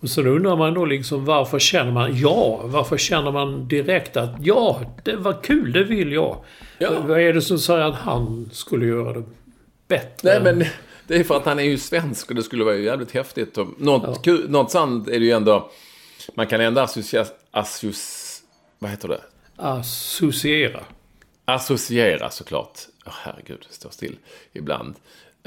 [0.00, 2.60] Och sen undrar man då liksom varför känner man ja?
[2.64, 6.44] Varför känner man direkt att ja, det var kul, det vill jag.
[6.78, 6.90] Ja.
[7.06, 9.24] Vad är det som säger att han skulle göra det
[9.88, 10.40] bättre?
[10.40, 10.66] Nej, men
[11.06, 13.58] det är för att han är ju svensk och det skulle vara jävligt häftigt.
[13.78, 15.70] Något, kul, något sant är det ju ändå...
[16.34, 17.26] Man kan ändå associera...
[17.50, 18.42] Associ,
[18.78, 19.20] vad heter det?
[19.56, 20.80] Associera.
[21.44, 22.78] Associera såklart.
[23.06, 24.16] Åh herregud, det står still
[24.52, 24.94] ibland.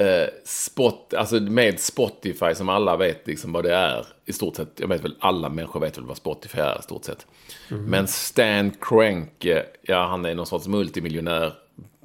[0.02, 4.06] Eh, spot, alltså med Spotify som alla vet liksom vad det är.
[4.24, 7.04] I stort sett, jag vet väl alla människor vet väl vad Spotify är i stort
[7.04, 7.26] sett.
[7.68, 11.52] Men Stan Kroenke, ja han är någon sorts multimiljonär.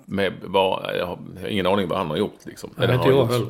[0.05, 2.69] Med, var, jag har ingen aning vad han har gjort liksom.
[2.75, 3.47] Nej, inte jag heller.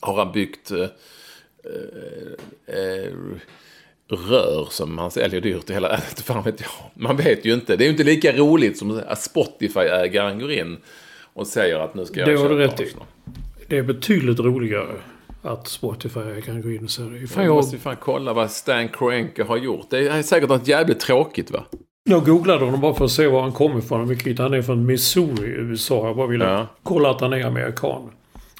[0.00, 3.12] Har han byggt eh, eh, eh,
[4.08, 5.96] rör som han säljer dyrt i hela...
[6.16, 6.70] Fan vet jag.
[6.94, 7.76] Man vet ju inte.
[7.76, 10.78] Det är ju inte lika roligt som att Spotify-ägaren går in
[11.34, 12.84] och säger att nu ska jag Det köpa rätt i.
[12.84, 13.06] Arsenal.
[13.68, 14.94] Det är betydligt roligare
[15.42, 18.88] att Spotify kan gå in och säga Fan, Jag måste ju fan kolla vad Stan
[18.88, 19.86] Kroenke har gjort.
[19.90, 21.64] Det är säkert något jävligt tråkigt va?
[22.04, 24.08] jag googlade honom bara för att se var han kommer ifrån.
[24.08, 26.06] Vilket han är från Missouri, USA.
[26.06, 26.66] Jag bara ville Ja.
[26.82, 28.10] kolla att han är amerikan.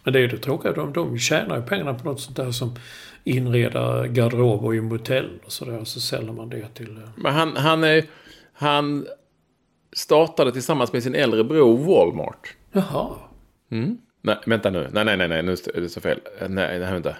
[0.04, 0.72] Men det är det tråkiga.
[0.72, 2.74] De, de tjänar ju pengarna på något sånt där som
[3.24, 5.84] inreda garderober i motell och sådär.
[5.84, 6.90] Så säljer man det till...
[6.96, 8.04] eh, Men han, han, är,
[8.52, 9.06] han
[9.92, 12.54] startade tillsammans med sin äldre bror Walmart.
[12.72, 13.08] Jaha.
[14.20, 14.88] Nej, vänta nu.
[14.92, 15.42] Nej, nej, nej, nej.
[15.42, 16.20] nu är det så fel.
[16.40, 17.16] Nej, nej, vänta.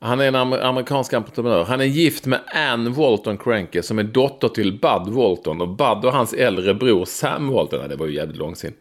[0.00, 1.64] Han är en amer- amerikansk entreprenör.
[1.64, 5.60] Han är gift med Ann Walton Cranke som är dotter till Bud Walton.
[5.60, 8.76] Och Bud och hans äldre bror Sam Walton, nej, det var ju jävligt långsint,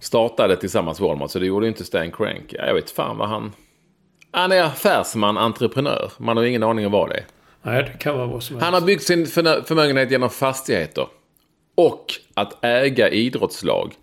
[0.00, 1.30] startade tillsammans Walmart.
[1.30, 2.66] Så det gjorde inte Stan Cranke.
[2.66, 3.52] Jag vet fan vad han...
[4.30, 6.12] Han är affärsman, entreprenör.
[6.18, 7.24] Man har ingen aning om vad det är.
[7.62, 8.64] Nej, det kan vara vad som helst.
[8.64, 11.06] Han har byggt sin förmögenhet genom fastigheter.
[11.74, 13.94] Och att äga idrottslag.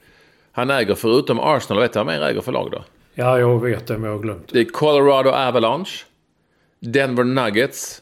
[0.51, 2.83] Han äger förutom Arsenal, vet du vad mer äger för lag då?
[3.13, 4.59] Ja, jag vet det, men jag har glömt det.
[4.59, 6.05] Är Colorado Avalanche,
[6.79, 8.01] Denver Nuggets,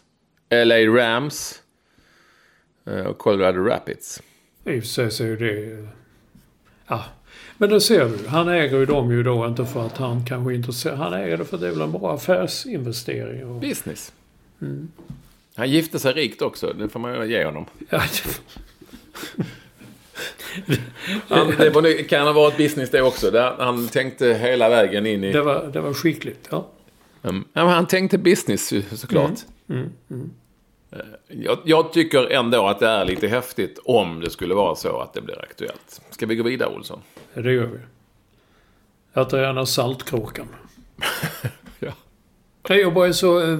[0.50, 1.62] LA Rams
[2.86, 4.22] eh, och Colorado Rapids.
[4.66, 5.88] I och för sig så är det...
[6.88, 7.06] Ja.
[7.58, 8.28] Men det ser du.
[8.28, 10.97] Han äger ju dem ju då inte för att han kanske är intresserad.
[10.97, 13.45] Han äger det för att det är väl en bra affärsinvestering.
[13.45, 13.62] Och...
[13.62, 14.14] Business.
[15.56, 17.66] Han gifte sig rikt också, det får man ju ge honom.
[17.89, 18.02] Ja,
[21.28, 23.32] Han, det var, kan ha varit business det också.
[23.32, 25.32] Där han tänkte hela vägen in i...
[25.32, 26.47] det, var, det var skickligt.
[26.51, 26.67] Ja.
[27.24, 27.43] Mm.
[27.53, 29.39] Men han tänkte business såklart.
[29.70, 34.99] Eh, Jag, jag tycker ändå att det är lite häftigt om det skulle vara så
[34.99, 36.01] att det blir aktuellt.
[36.09, 37.01] Ska vi gå vidare, Olsson?
[37.34, 37.80] Det gör vi.
[39.13, 40.47] Jag tar gärna Saltkråkan.
[42.70, 43.39] Nej, Jag bara är så...
[43.53, 43.57] eh,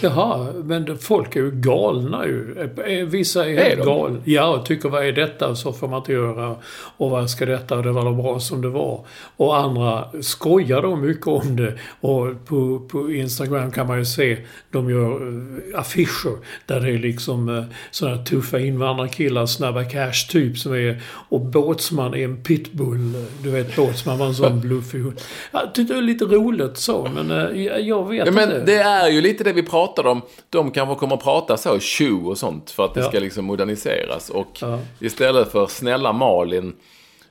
[0.00, 2.68] Jaha, men folk är ju galna ju.
[2.86, 4.18] Eh, Vissa är helt galna.
[4.24, 5.54] Ja, och tycker vad är detta?
[5.54, 6.56] Så får man inte göra.
[6.96, 7.76] Och vad ska detta?
[7.76, 9.04] Det var bra som det var.
[9.36, 11.74] Och andra skojar då mycket om det.
[12.00, 14.38] Och på, på Instagram kan man ju se,
[14.70, 16.32] de gör eh, affischer
[16.66, 21.00] där det är liksom eh, sådana tuffa invandrarkillar, snabba cash typ som är...
[21.28, 23.12] Och Båtsman är en pitbull.
[23.42, 25.20] Du vet Båtsman var en sån bluffig hund.
[25.52, 28.64] Jag tyckte det var lite roligt så, men eh, jag- jag vet Ja, men inte.
[28.64, 30.22] det är ju lite det vi pratade om.
[30.50, 33.08] De kanske kommer att prata så, tjo och sånt, för att det Ja.
[33.08, 34.30] ska liksom moderniseras.
[34.30, 34.78] Och Ja.
[35.00, 36.76] istället för snälla Malin,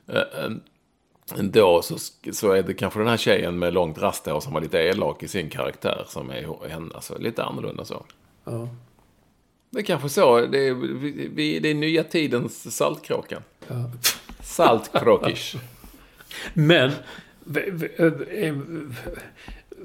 [0.08, 0.62] eh, en-
[1.50, 1.94] då så,
[2.32, 5.28] så är det kanske den här tjejen med långt rasthår som var lite elak i
[5.28, 6.94] sin karaktär som är henne.
[6.94, 8.04] Alltså, lite annorlunda så.
[8.44, 8.68] Ja.
[9.70, 10.40] Det är kanske så.
[10.46, 10.74] Det är,
[11.34, 13.42] vi, det är nya tidens Saltkråkan.
[14.42, 15.56] Saltkråkish.
[16.54, 16.90] Men,
[17.96, 18.54] eh,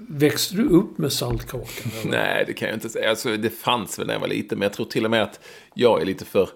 [0.09, 1.91] växte du upp med Saltkråkan?
[2.01, 2.11] eller?
[2.17, 3.09] Nej, det kan jag inte säga.
[3.09, 5.39] Alltså, det fanns väl när jag var liten, men jag tror till och med att
[5.73, 6.49] jag är lite för,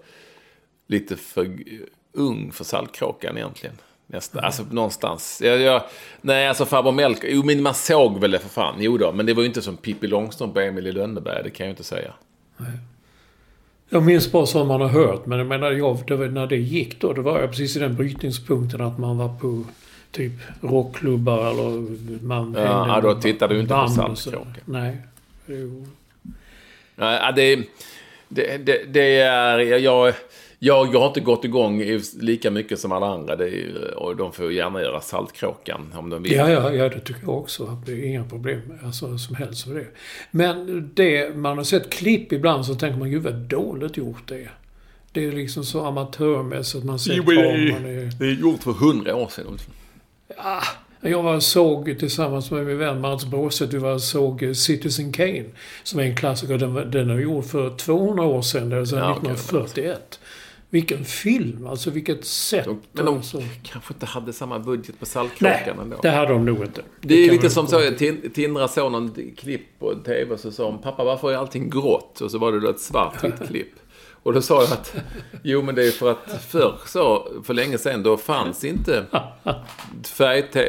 [0.87, 1.57] lite för
[2.13, 3.75] ung för Saltkråkan egentligen.
[4.07, 5.41] Nästa, Alltså någonstans.
[5.43, 5.83] Jag, jag,
[6.21, 7.19] nej, alltså farbror Melk.
[7.23, 8.75] Jo, men man såg väl det för fan.
[8.79, 11.43] Jo då, men det var ju inte som Pippi Långstrump och Emil i Lönneberg.
[11.43, 12.13] Det kan jag inte säga.
[13.89, 16.57] Jag minns bara som man har hört, men jag menar, jag, det var, när det
[16.57, 19.63] gick då, det var jag precis i den brytningspunkten att man var på
[20.11, 20.31] typ
[20.61, 23.87] rockklubbar eller man Ja, då med tittade du inte på.
[23.87, 24.53] Saltkråkan.
[24.65, 24.97] Nej.
[25.45, 25.87] Jo.
[26.95, 27.55] Nej, ja, det,
[28.29, 29.59] det, det, det är...
[29.59, 30.13] Jag,
[30.59, 31.83] jag, jag har inte gått igång
[32.19, 33.35] lika mycket som alla andra.
[33.35, 36.31] Det är, och de får gärna göra Saltkråkan om de vill.
[36.31, 37.81] Ja, ja, ja, det tycker jag också.
[37.85, 39.87] Det är inga problem alltså, som helst med det.
[40.31, 44.35] Men det, man har sett klipp ibland så tänker man, gud vad dåligt gjort det
[44.35, 44.51] är.
[45.11, 46.83] Det är liksom så amatörmässigt.
[46.85, 49.57] Man ser Jo, det, är- det är gjort för hundra år sedan.
[51.03, 55.45] Jag var såg tillsammans med min vän Mats Bråstedt, vi var såg eh, Citizen Kane.
[55.83, 56.57] Som är en klassiker.
[56.57, 60.19] Den, den är gjord för 200 år sedan, det är alltså Ja, okej, 1941.
[60.69, 62.65] vilken film, alltså vilket sätt.
[62.65, 63.41] De, men de alltså.
[63.63, 65.99] kanske inte hade samma budget på Nej, Saltkråkan ändå.
[66.01, 66.81] det hade de nog inte.
[67.01, 67.81] Det är kan lite som så,
[68.33, 72.21] Tindra såg någon klipp på TV och så sa hon Pappa varför är allting grått?
[72.21, 73.71] Och så var det då ett svartvitt klipp.
[74.23, 74.95] Och då sa jag att
[75.43, 79.05] Jo men det är för att förr så, för länge sedan, då fanns inte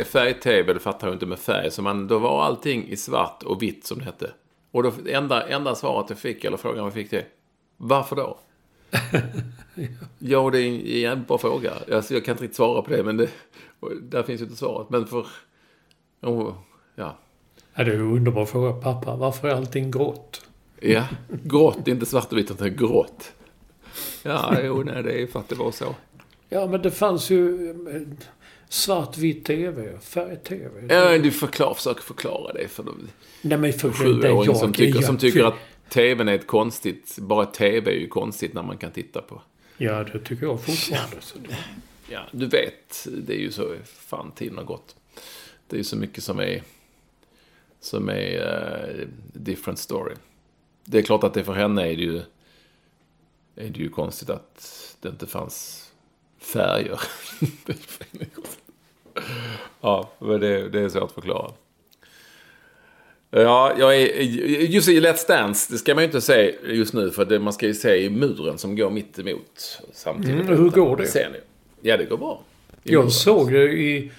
[0.05, 1.71] färg-tv, det fattar jag inte med färg.
[1.71, 4.31] Så man, då var allting i svart och vitt som det hette.
[4.71, 7.25] Och då, enda, enda svaret jag fick, eller frågan jag fick det
[7.77, 8.39] Varför då?
[10.19, 11.73] Ja, det är en jävligt bra fråga.
[11.93, 13.29] Alltså, jag kan inte riktigt svara på det, men det,
[14.03, 14.91] där finns ju inte svaret.
[14.91, 15.27] Men för...
[16.23, 16.55] Oh,
[16.95, 17.19] ja.
[17.75, 18.73] Ja, det är en underbar fråga.
[18.73, 20.47] Pappa, varför är allting grått?
[20.83, 23.33] ja, grått, inte svart och vitt, utan grått.
[24.23, 25.95] Ja, jo, nej, det är för att det var så.
[26.49, 27.75] Ja, men det fanns ju
[28.69, 30.95] svartvitt TV, färg-TV.
[30.95, 33.09] Ja, du förklar, försöker förklara det för de
[33.43, 33.89] Nej, men för
[34.25, 34.57] jag.
[34.57, 35.55] som tycker, jag- som tycker att
[35.89, 37.19] TVn är ett konstigt...
[37.19, 39.43] Bara TV är ju konstigt när man kan titta på.
[39.77, 41.17] Ja, det tycker jag fortfarande.
[41.21, 41.57] Så det...
[42.09, 43.75] Ja, du vet, det är ju så.
[43.85, 44.97] Fan, tiden har gått.
[45.69, 46.63] Det är ju så mycket som är...
[47.81, 48.37] Som är
[49.01, 50.15] uh, different story.
[50.85, 52.23] Det är klart att det för henne är det ju...
[53.57, 54.69] Är det ju konstigt att
[55.01, 55.89] det inte fanns
[56.39, 57.01] färger.
[59.81, 61.53] Ja, men det, det är svårt att förklara.
[63.31, 64.07] Ja, jag är,
[64.63, 67.53] just i Let's Dance, det ska man ju inte se just nu för det, man
[67.53, 70.41] ska ju se i muren som går mitt emot samtidigt.
[70.47, 71.07] Mm, hur går det?
[71.07, 71.39] Ser ni?
[71.89, 72.43] Ja, det går bra.
[72.85, 73.11] I Jag muren.
[73.11, 74.11] såg det i...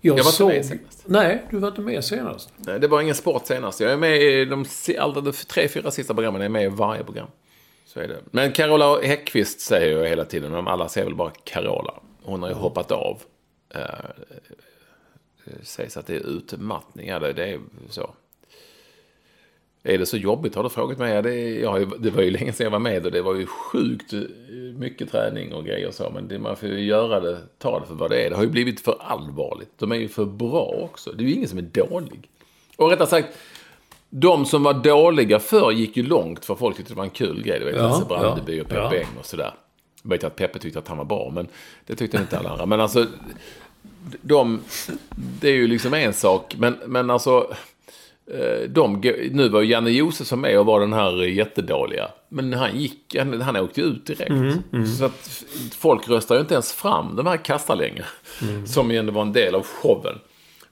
[0.00, 0.48] Jag, Jag var inte såg...
[0.48, 1.02] med senast.
[1.04, 2.52] Nej, du var inte med senast.
[2.56, 3.80] Nej, det var ingen sport senast.
[3.80, 6.40] Jag är med i de, si- alla de tre, fyra sista programmen.
[6.40, 7.26] Jag är med i varje program.
[7.92, 8.20] Så är det.
[8.30, 10.52] Men Carola Häggkvist säger jag hela tiden.
[10.52, 11.94] Men alla säger väl bara Carola.
[12.22, 13.22] Hon har ju hoppat av.
[15.44, 17.08] Det sägs att det är utmattning.
[17.08, 18.10] Ja, det, är så.
[19.82, 21.14] Är det så jobbigt har du frågat mig.
[21.14, 23.46] Ja, det, ja, det var ju länge sedan jag var med och det var ju
[23.46, 24.20] sjukt eh,
[24.76, 26.10] mycket träning och grejer och så.
[26.10, 28.30] Men det, man får ju göra det, ta det för vad det är.
[28.30, 29.70] Det har ju blivit för allvarligt.
[29.78, 31.12] De är ju för bra också.
[31.12, 32.28] Det är ju ingen som är dålig.
[32.76, 33.38] Och rättare sagt,
[34.14, 37.42] de som var dåliga förr gick ju långt för folk tyckte det var en kul
[37.42, 37.58] grej.
[37.58, 39.00] Du vet, Ja, Lasse Brandeby ja, och Peppe ja.
[39.00, 39.54] Eng och sådär.
[40.02, 41.46] Jag vet att Peppe tyckte att han var bra, men
[41.86, 42.66] det tyckte inte alla andra.
[42.66, 43.06] Men alltså,
[44.22, 44.60] de,
[45.16, 46.54] det är ju liksom en sak.
[46.58, 47.54] Men, men alltså,
[48.32, 49.00] eh, de,
[49.30, 52.08] nu var ju Janne Josefsson med och var den här jättedåliga.
[52.28, 54.58] Men han gick, han, han åkte ju ut direkt.
[54.98, 58.04] Så att folk röstar ju inte ens fram de här kastarlängre.
[58.66, 60.18] Som ju ändå var en del av showen.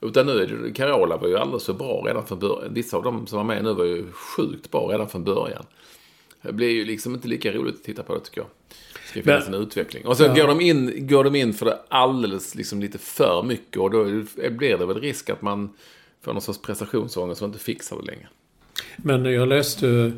[0.03, 2.75] Utan nu är det, Carola var ju alldeles för bra redan från början.
[2.75, 5.65] Vissa av dem som var med nu var ju sjukt bra redan från början.
[6.43, 8.49] Det blir ju liksom inte lika roligt att titta på det tycker jag.
[8.93, 10.07] Det ska finnas Men- en utveckling.
[10.07, 13.77] Och så går, de in, går de in för det alldeles liksom lite för mycket.
[13.77, 14.05] Och då
[14.51, 15.71] blir det väl risk att man
[16.25, 18.29] får någon sorts prestationsångest och inte fixar det längre.
[18.97, 20.13] Men jag läste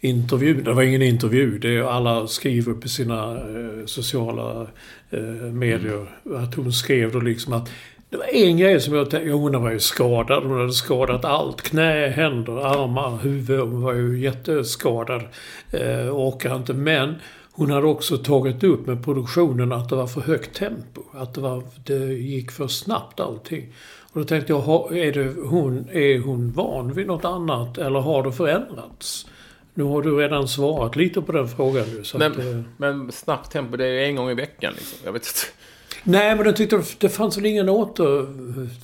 [0.00, 4.66] intervjun, det var ingen intervju, det är alla skriver på sina eh, sociala
[5.10, 5.20] eh,
[5.52, 6.18] medier.
[6.36, 7.70] Att hon skrev då liksom att
[8.12, 10.44] det var en grej som jag tänkte, ja, hon var ju skadad.
[10.44, 11.62] Hon hade skadat allt.
[11.62, 13.60] Knä, händer, armar, huvud.
[13.60, 15.22] Hon var ju jätteskadad.
[15.70, 16.74] Eh, orkade inte.
[16.74, 17.14] Men
[17.52, 21.02] hon hade också tagit upp med produktionen att det var för högt tempo.
[21.12, 23.74] Att det, var, det gick för snabbt allting.
[24.12, 28.22] Och då tänkte jag, är, det hon, är hon van vid något annat eller har
[28.22, 29.26] det förändrats?
[29.74, 32.04] Nu har du redan svarat lite på den frågan nu.
[32.04, 34.98] Så att, eh, Men, men snabbt tempo, det är en gång i veckan liksom.
[35.04, 35.61] Jag vet inte.
[36.04, 38.26] Nej, men jag tyckte att det fanns väl ingen åter...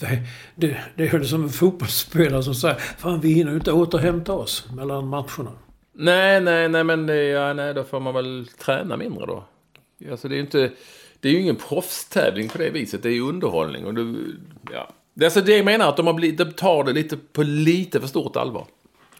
[0.00, 0.22] Det,
[0.54, 4.68] det, det är som en fotbollsspelare som säger Fan, vi hinner ju inte återhämta oss
[4.72, 5.52] mellan matcherna.
[5.92, 9.44] Nej, nej, nej, men ja, nej, då får man väl träna mindre då.
[10.10, 10.70] Alltså det är ju inte...
[11.20, 13.02] Det är ju ingen proffstävling på det viset.
[13.02, 13.86] Det är ju underhållning.
[13.86, 14.14] Och det,
[14.72, 14.90] ja.
[15.14, 17.42] det är alltså det jag menar, att de, har blivit, de tar det lite på
[17.42, 18.66] lite för stort allvar.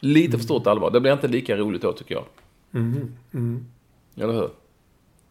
[0.01, 0.91] Lite för stort allvar.
[0.91, 2.25] Det blir inte lika roligt då, tycker jag.
[4.17, 4.51] Eller hur?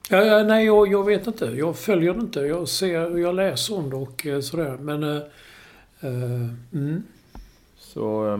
[0.09, 1.45] Ja, ja, nej, jag, jag vet inte.
[1.45, 2.39] Jag följer det inte.
[2.39, 4.77] Jag ser, jag läser om det och eh, sådär.
[4.81, 5.03] Men...
[5.03, 5.21] Eh,
[6.01, 7.03] eh, mm.
[7.77, 8.39] Så, eh,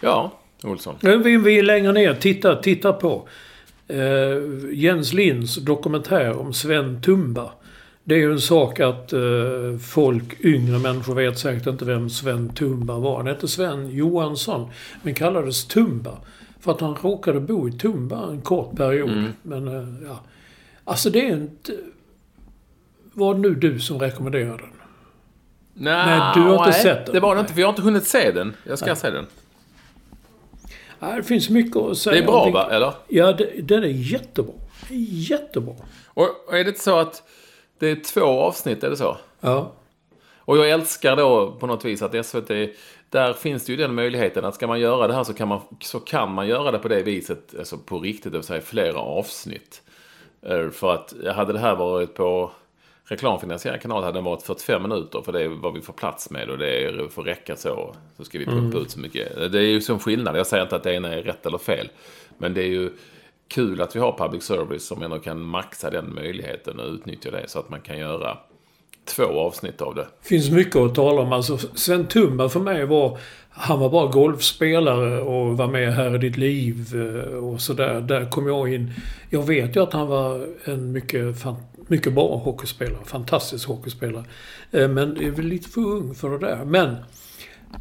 [0.00, 0.96] ja, Olsson.
[1.02, 3.28] Vill vi längre ner titta, titta på
[3.88, 3.98] eh,
[4.72, 7.50] Jens Linds dokumentär om Sven Tumba.
[8.04, 9.12] Det är ju en sak att
[9.82, 13.16] folk, yngre människor vet säkert inte vem Sven Tumba var.
[13.16, 14.70] Han hette Sven Johansson,
[15.02, 16.18] men kallades Tumba.
[16.60, 19.24] För att han råkade bo i Tumba en kort period.
[19.42, 20.20] Men eh, ja.
[20.90, 21.76] Alltså det är inte...
[23.12, 24.72] Var det nu du som rekommenderade den?
[25.74, 27.14] Nej, du har inte sett den.
[27.14, 28.56] Det var det inte, för jag har inte hunnit se den.
[28.64, 29.26] Jag ska se den.
[30.98, 32.14] Ja, det finns mycket att säga.
[32.14, 32.68] Det är bra, va?
[32.70, 32.92] Eller?
[33.08, 34.54] Ja, det, den är jättebra.
[35.08, 35.74] Jättebra.
[36.06, 37.22] Och, och är det inte så att
[37.78, 39.16] det är två avsnitt, är det så?
[39.40, 39.72] Ja.
[40.36, 42.48] Och jag älskar då på något vis att SVT,
[43.08, 45.60] där finns det ju den möjligheten att ska man göra det här så kan man,
[45.80, 48.98] så kan man göra det på det viset, alltså på riktigt, det vill säga flera
[48.98, 49.82] avsnitt.
[50.42, 52.50] Eh, För att hade det här varit på
[53.04, 55.22] reklamfinansierad kanal hade den varit 45 minuter.
[55.22, 57.94] För det är vad vi får plats med och det får räcka så.
[58.16, 59.52] Så ska vi pumpa ut så mycket.
[59.52, 60.36] Det är ju som skillnad.
[60.36, 61.88] Jag säger inte att det ena är rätt eller fel.
[62.38, 62.90] Men det är ju
[63.48, 67.48] kul att vi har public service som ändå kan maxa den möjligheten och utnyttja det.
[67.48, 68.38] Så att man kan göra
[69.04, 70.06] två avsnitt av det.
[70.22, 71.32] finns mycket att tala om.
[71.32, 73.18] Alltså, Sven Tumba för mig var...
[73.52, 78.00] Han var bara golfspelare och var med här i ditt liv eh, och sådär.
[78.00, 78.92] Där kom jag in.
[79.30, 81.44] Jag vet ju att han var en mycket,
[81.88, 83.04] mycket bra hockeyspelare.
[83.04, 84.24] Fantastisk hockeyspelare.
[84.70, 86.64] Eh, men jag är väl lite för ung för det där.
[86.64, 86.96] Men...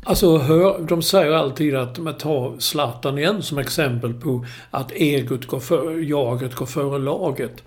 [0.04, 5.46] Alltså, hör, de säger alltid att man tar Zlatan igen som exempel på att egot
[5.46, 7.64] går före, jaget går före laget.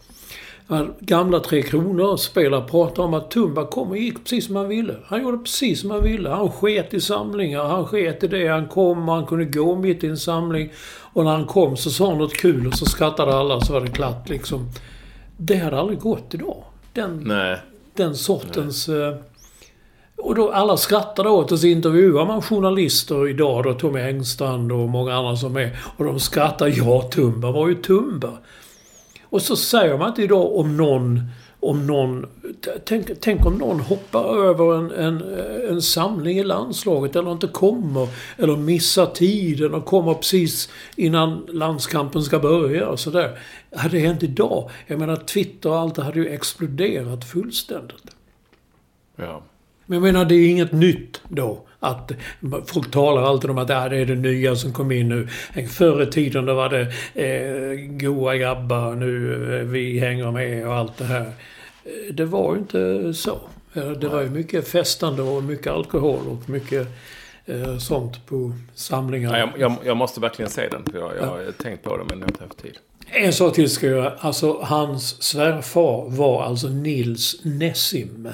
[1.01, 4.95] Gamla Tre Kronor spelare pratar om att Tumba kom och gick precis som han ville.
[5.07, 6.29] Han gjorde precis som han ville.
[6.29, 8.49] Han sket i samlingar, han sket i det.
[8.49, 10.73] Han kom och han kunde gå mitt i en samling.
[11.13, 13.81] Och när han kom så sa han något kul och så skrattade alla så var
[13.81, 14.69] det klart liksom.
[15.37, 16.65] Det hade aldrig gått idag.
[16.93, 17.59] Den, Nej.
[17.97, 18.89] den sortens...
[18.89, 19.15] eh,
[20.17, 24.89] Och då alla skrattade åt och så intervjuar man journalister idag då, Tommy Engstrand och
[24.89, 25.79] många andra som är.
[25.97, 26.73] Och de skrattar.
[26.77, 28.31] Ja, Tumba var ju Tumba.
[29.33, 31.20] Och så säger man inte idag om någon...
[31.64, 32.26] Om någon
[32.85, 35.22] tänk, tänk om någon hoppar över en, en,
[35.68, 38.09] en samling i landslaget eller inte kommer.
[38.39, 43.39] Eller missar tiden och kommer precis innan landskampen ska börja och sådär.
[43.76, 44.70] Hade det hänt idag?
[44.87, 48.16] Jag menar Twitter och allt det hade ju exploderat fullständigt.
[49.16, 49.43] Ja.
[49.93, 51.61] Men jag menar, det är inget nytt då.
[51.80, 52.12] Att
[52.66, 55.28] folk talar alltid om att ah, det är det nya som kom in nu.
[55.68, 56.80] Förr i tiden då var det
[57.14, 61.20] eh, goa grabbar, nu eh, vi hänger med och allt det här.
[61.84, 63.38] Eh, Det var ju inte så.
[63.74, 66.88] Eh, Det var ju mycket festande och mycket alkohol och mycket
[67.47, 69.38] eh, sånt på samlingar.
[69.38, 70.84] Ja, jag, jag, jag måste verkligen se den.
[70.93, 72.76] För jag, jag har tänkt på det men inte haft tid.
[73.11, 74.12] En sak till ska jag göra.
[74.18, 78.28] Alltså hans svärfar var alltså Nils Nessim.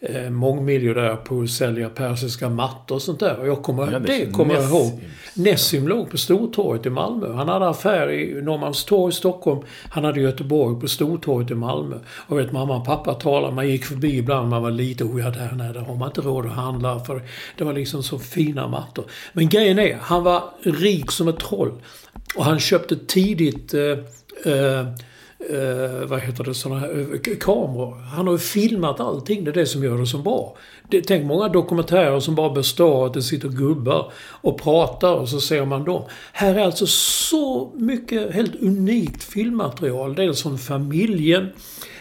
[0.00, 3.38] Eh, mångmiljardär på att sälja persiska mattor och sånt där.
[3.38, 5.00] Och jag kommer, Ja, det det kommer jag ihåg.
[5.34, 7.32] Nessim låg på Stortorget i Malmö.
[7.32, 9.60] Han hade affär i Norrmalmstorg i Stockholm.
[9.90, 11.96] Han hade Göteborg på Stortorget i Malmö.
[12.08, 13.54] Och vet mamma och pappa talade.
[13.54, 14.48] Man gick förbi ibland.
[14.48, 17.00] Man var lite oh ja, där, nej, där har man inte råd att handla.
[17.00, 17.22] För
[17.56, 19.04] det var liksom så fina mattor.
[19.32, 21.72] Men grejen är, han var rik som ett troll.
[22.36, 24.86] Och han köpte tidigt eh, eh,
[25.38, 27.94] eh, vad heter det, såna här eh, kameror.
[27.94, 29.44] Han har ju filmat allting.
[29.44, 30.56] Det är det som gör det så bra.
[30.90, 35.28] Det, tänk många dokumentärer som bara består av att det sitter gubbar och pratar och
[35.28, 36.02] så ser man dem.
[36.32, 40.14] Här är alltså så mycket helt unikt filmmaterial.
[40.14, 41.48] Dels från familjen.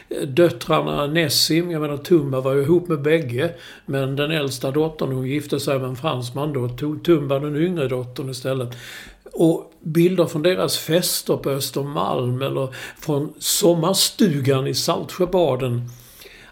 [0.10, 3.52] Eh, döttrarna Nessim, jag menar Tumba var ju ihop med bägge.
[3.86, 6.70] Men den äldsta dottern, hon gifte sig med en fransman då.
[6.70, 8.70] Tog Tumba den yngre dottern istället.
[9.40, 15.90] Och bilder från deras fester på Östermalm eller från sommarstugan i Saltsjöbaden.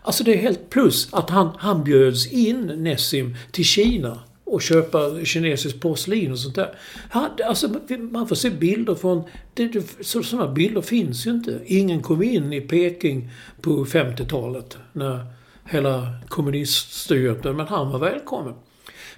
[0.02, 5.26] Alltså det är helt plus att han, han bjöds in, Nessim, till Kina och köpa
[5.26, 6.76] kinesiskt porslin och sånt där.
[7.10, 7.70] Han, alltså,
[8.12, 9.24] man får se bilder från...
[9.54, 11.60] Det, det, så, sådana bilder finns ju inte.
[11.66, 13.30] Ingen kom in i Peking
[13.62, 15.26] på 50-talet när
[15.70, 17.44] hela kommuniststyret...
[17.44, 18.54] Men han var välkommen.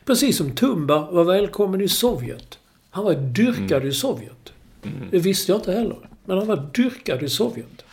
[0.06, 2.60] Precis som Tumba var välkommen i Sovjet.
[2.98, 4.54] Han var dyrkad i Sovjet.
[5.12, 5.98] Det visste jag inte heller.
[6.26, 7.86] Men han var dyrkad i Sovjet.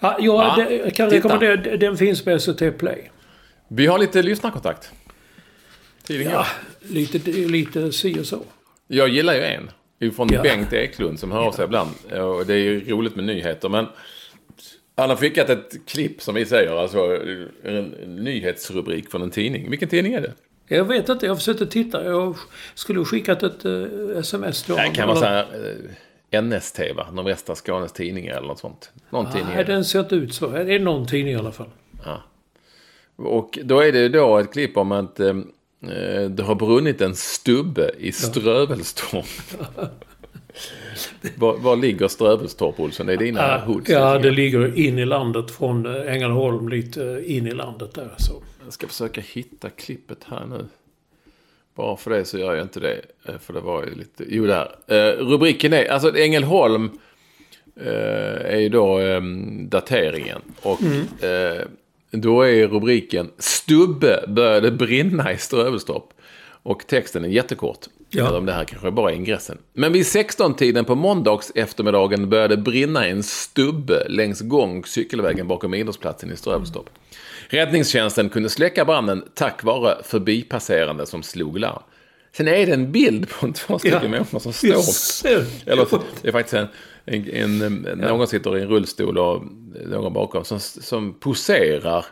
[0.00, 1.28] Ja, jag Ja, det, kan titta.
[1.28, 1.76] rekommendera...
[1.76, 3.10] Den finns på SVT Play.
[3.68, 4.92] Vi har lite lyssnarkontakt.
[6.02, 6.46] Tiden Ja,
[6.82, 8.42] lite, lite si och så.
[8.86, 9.70] Jag gillar ju en.
[10.12, 10.42] Från Ja.
[10.42, 11.90] Bengt Eklund som hör av sig ibland.
[12.04, 13.68] Och det är ju roligt med nyheter.
[13.68, 13.86] Men
[14.96, 16.80] han har skickat ett klipp som vi säger.
[16.82, 17.18] Alltså
[17.64, 17.84] en
[18.24, 19.70] nyhetsrubrik från en tidning.
[19.70, 20.32] Vilken tidning är det?
[20.66, 22.04] Jag vet inte, jag försökte titta.
[22.04, 22.36] Jag
[22.74, 23.82] skulle skickat ett eh,
[24.18, 24.94] sms till Det honom.
[24.94, 25.46] kan vara så här
[26.30, 27.06] eh, NST va?
[27.12, 28.90] Nordvästra Skånes Tidningar eller något sånt.
[29.10, 29.72] Någon tidning är Nej, det.
[29.72, 30.48] den ser inte ut så.
[30.48, 31.68] Det är någon tidning i alla fall.
[33.16, 35.34] Och då är det då ett klipp om att eh,
[36.30, 39.24] det har brunnit en stubbe i Strövelstorp.
[41.36, 43.06] var, var ligger Strövelstorp, Olsson?
[43.06, 43.90] Det är dina Ja, hoods.
[43.90, 48.10] ja, det ligger in i landet från Ängelholm lite in i landet där.
[48.18, 48.42] Så.
[48.64, 50.66] Jag ska försöka hitta klippet här nu.
[51.74, 53.00] Bara för det så gör jag inte det.
[53.24, 54.24] eh, För det var ju lite...
[54.28, 54.76] Jo, där.
[54.86, 55.84] Eh, rubriken är...
[55.90, 56.90] Alltså Ängelholm
[57.76, 59.20] eh, är ju då eh,
[59.68, 60.40] dateringen.
[60.62, 60.82] Och
[61.24, 61.62] eh,
[62.10, 66.04] då är rubriken Stubbe började brinna i Strövelstorp.
[66.62, 67.78] Och texten är jättekort.
[68.10, 68.26] Ja.
[68.28, 69.58] Eller om det här kanske bara är ingressen.
[69.72, 76.32] Men vid 16-tiden på måndags eftermiddagen började brinna en stubbe längs gång cykelvägen bakom idrottsplatsen
[76.32, 76.90] i Strövelstorp.
[77.48, 81.82] Räddningstjänsten kunde släcka branden tack vare förbipasserande som slog larm.
[82.32, 84.08] Sen är det en bild på två stycken Ja.
[84.08, 85.38] människor som står...
[85.66, 85.86] Eller
[86.22, 86.66] det är faktiskt en
[87.04, 87.30] En,
[87.62, 89.42] en, en, Någon sitter i en rullstol och
[89.86, 92.06] någon bakom som, som poserar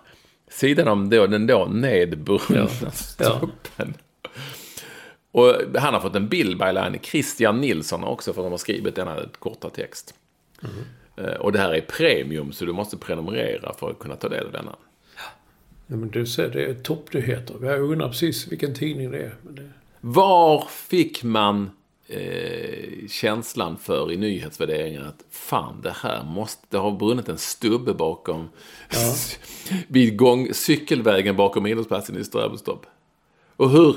[0.51, 2.91] sidan om då, den då nedbrunna Ja.
[2.91, 3.95] stubben.
[5.33, 6.99] Och han har fått en bild by line.
[7.03, 10.15] Christian Nilsson också, för de har skrivit denna korta text.
[10.63, 10.85] Mm.
[11.31, 14.47] Eh, Och det här är premium, så du måste prenumerera för att kunna ta del
[14.47, 14.77] av denna.
[15.87, 17.57] Ja, men du ser, det är toppnyheter.
[17.63, 19.35] Jag undrar precis vilken tidning det är.
[19.51, 19.71] Det...
[20.01, 21.71] Var fick man
[22.07, 27.95] eh, känslan för i nyhetsvärderingen att fan, det här måste, det har brunnit en stubbe
[27.95, 28.49] bakom,
[29.89, 32.87] vid gång, cykelvägen bakom idrottsplatsen i Strömstorp.
[33.57, 33.97] Och hur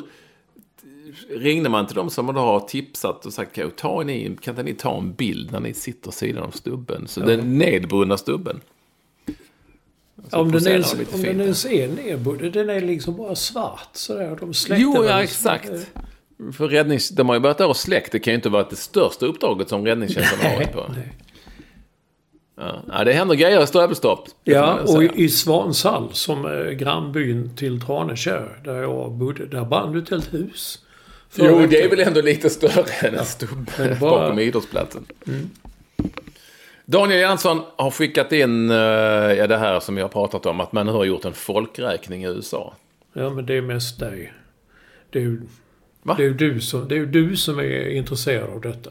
[1.29, 4.63] ringde man till dem som då har tipsat och sagt, kan, ta ni, kan inte
[4.63, 7.07] ni ta en bild när ni sitter sidan av stubben?
[7.07, 8.61] Så den nedbrunna stubben.
[10.29, 14.37] Så om den, ens, om den ens är nedbunden, den är liksom bara svart sådär.
[14.39, 15.71] De Jo, ja, exakt.
[16.57, 17.09] För räddnings...
[17.09, 18.11] De har ju börjat där och släckt.
[18.11, 20.85] Det kan ju inte vara det största uppdraget som räddningstjänsten har varit på.
[20.95, 21.13] Nej.
[22.57, 22.83] Ja.
[22.87, 24.19] ja, det händer grejer i Strömstorp.
[24.43, 29.99] Ja, och i, Svanshall, som är grannbyn till Tranekärr, där jag bodde, där brann det
[29.99, 30.79] ett helt hus.
[31.35, 35.05] Jo, det är väl ändå lite större än en stubbe men bara- bakom idrottsplatsen.
[36.85, 40.71] Daniel Jansson har skickat in eh, ja, det här som jag har pratat om, att
[40.71, 42.73] man nu har gjort en folkräkning i USA.
[43.13, 44.33] Ja, men det är mest dig.
[45.09, 45.37] Det är
[46.03, 46.15] Va?
[46.17, 48.89] det är du, som, det är du som är intresserad av detta.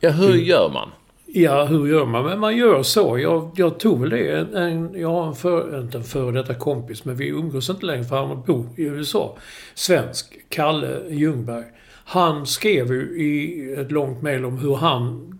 [0.00, 0.90] Ja, hur gör man?
[1.26, 2.24] Ja, hur gör man?
[2.24, 3.18] Men man gör så.
[3.18, 4.38] Jag, jag tog väl det.
[4.38, 7.86] En, en, jag har en, för, inte en före detta kompis, men vi umgås inte
[7.86, 9.36] längre för han bor i USA.
[9.74, 10.38] Svensk.
[10.48, 11.64] Kalle Ljungberg.
[12.04, 15.39] Han skrev ju i ett långt mejl om hur han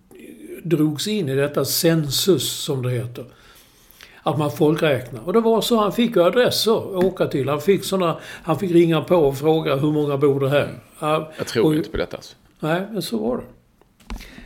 [0.64, 3.24] drogs in i detta census, som det heter.
[4.22, 5.20] Att man folkräknar.
[5.26, 5.76] Och det var så.
[5.76, 7.48] Han fick ju adresser att åka till.
[7.48, 10.68] Han fick såna, Han fick ringa på och fråga hur många bor det här?
[10.98, 12.16] Ja, Jag tror och- inte på detta.
[12.16, 12.34] Alltså.
[12.60, 13.42] Nej, men så var det.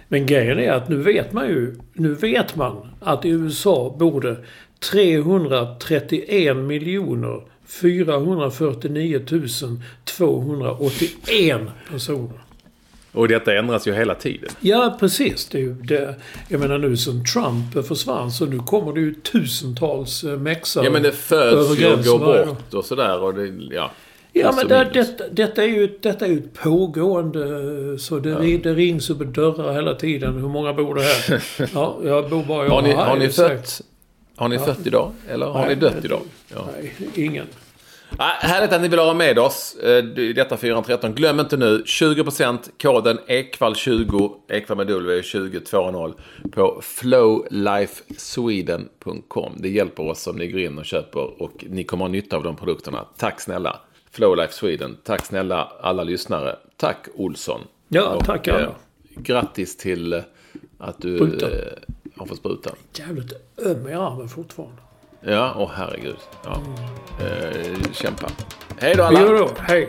[0.09, 4.21] Men grejen är att nu vet man ju, nu vet man att i USA bor
[4.21, 4.37] det
[4.93, 9.21] 331 miljoner 449
[10.05, 11.61] 281
[11.91, 12.44] personer.
[13.15, 14.51] Och detta ändras ju hela tiden.
[14.61, 15.47] Ja, precis.
[15.49, 16.15] Det är ju det.
[16.49, 20.91] Jag menar nu som Trump försvann så nu kommer det ju tusentals eh, mexare Ja,
[20.91, 23.21] men det föds ju och går bort och sådär.
[23.21, 23.91] Och det, ja,
[24.37, 27.45] Ja, men det, detta, detta, är ju, detta är ju ett pågående...
[27.99, 30.35] Så det, ri- det rings upp dörrar hela tiden.
[30.35, 31.43] Hur många bor det här?
[31.75, 33.81] Ja, jag bor bara jag Har ni, här, har ni fött,
[34.37, 35.13] har ni fött idag?
[35.29, 36.21] Eller har Nej, ni dött idag?
[36.55, 36.69] Ja.
[36.77, 37.47] Nej, ingen.
[38.19, 40.05] Ah, härligt att ni vill ha med oss eh,
[40.35, 41.15] detta 413.
[41.15, 46.13] Glöm inte nu 20% koden EKVAL20, EKVAL med W 2020
[46.53, 49.53] på flowlifesweden.com.
[49.57, 52.43] Det hjälper oss om ni går in och köper och ni kommer ha nytta av
[52.43, 53.05] de produkterna.
[53.19, 54.97] Tack snälla Flowlife Sweden.
[55.05, 56.57] Tack snälla alla lyssnare.
[56.77, 57.61] Tack Olsson.
[57.89, 58.61] Ja, tack alla.
[58.63, 58.69] eh,
[59.17, 60.21] grattis till eh,
[60.79, 61.59] att du eh,
[62.17, 62.73] har fått sprutan.
[62.99, 63.33] Jävligt
[63.67, 64.77] öm i armen fortfarande.
[65.27, 66.17] Ja, åh herregud.
[66.45, 66.63] Ja.
[67.21, 68.27] Eh, kämpa.
[68.81, 69.21] Hej då alla.
[69.21, 69.51] gör då.
[69.59, 69.89] Hej.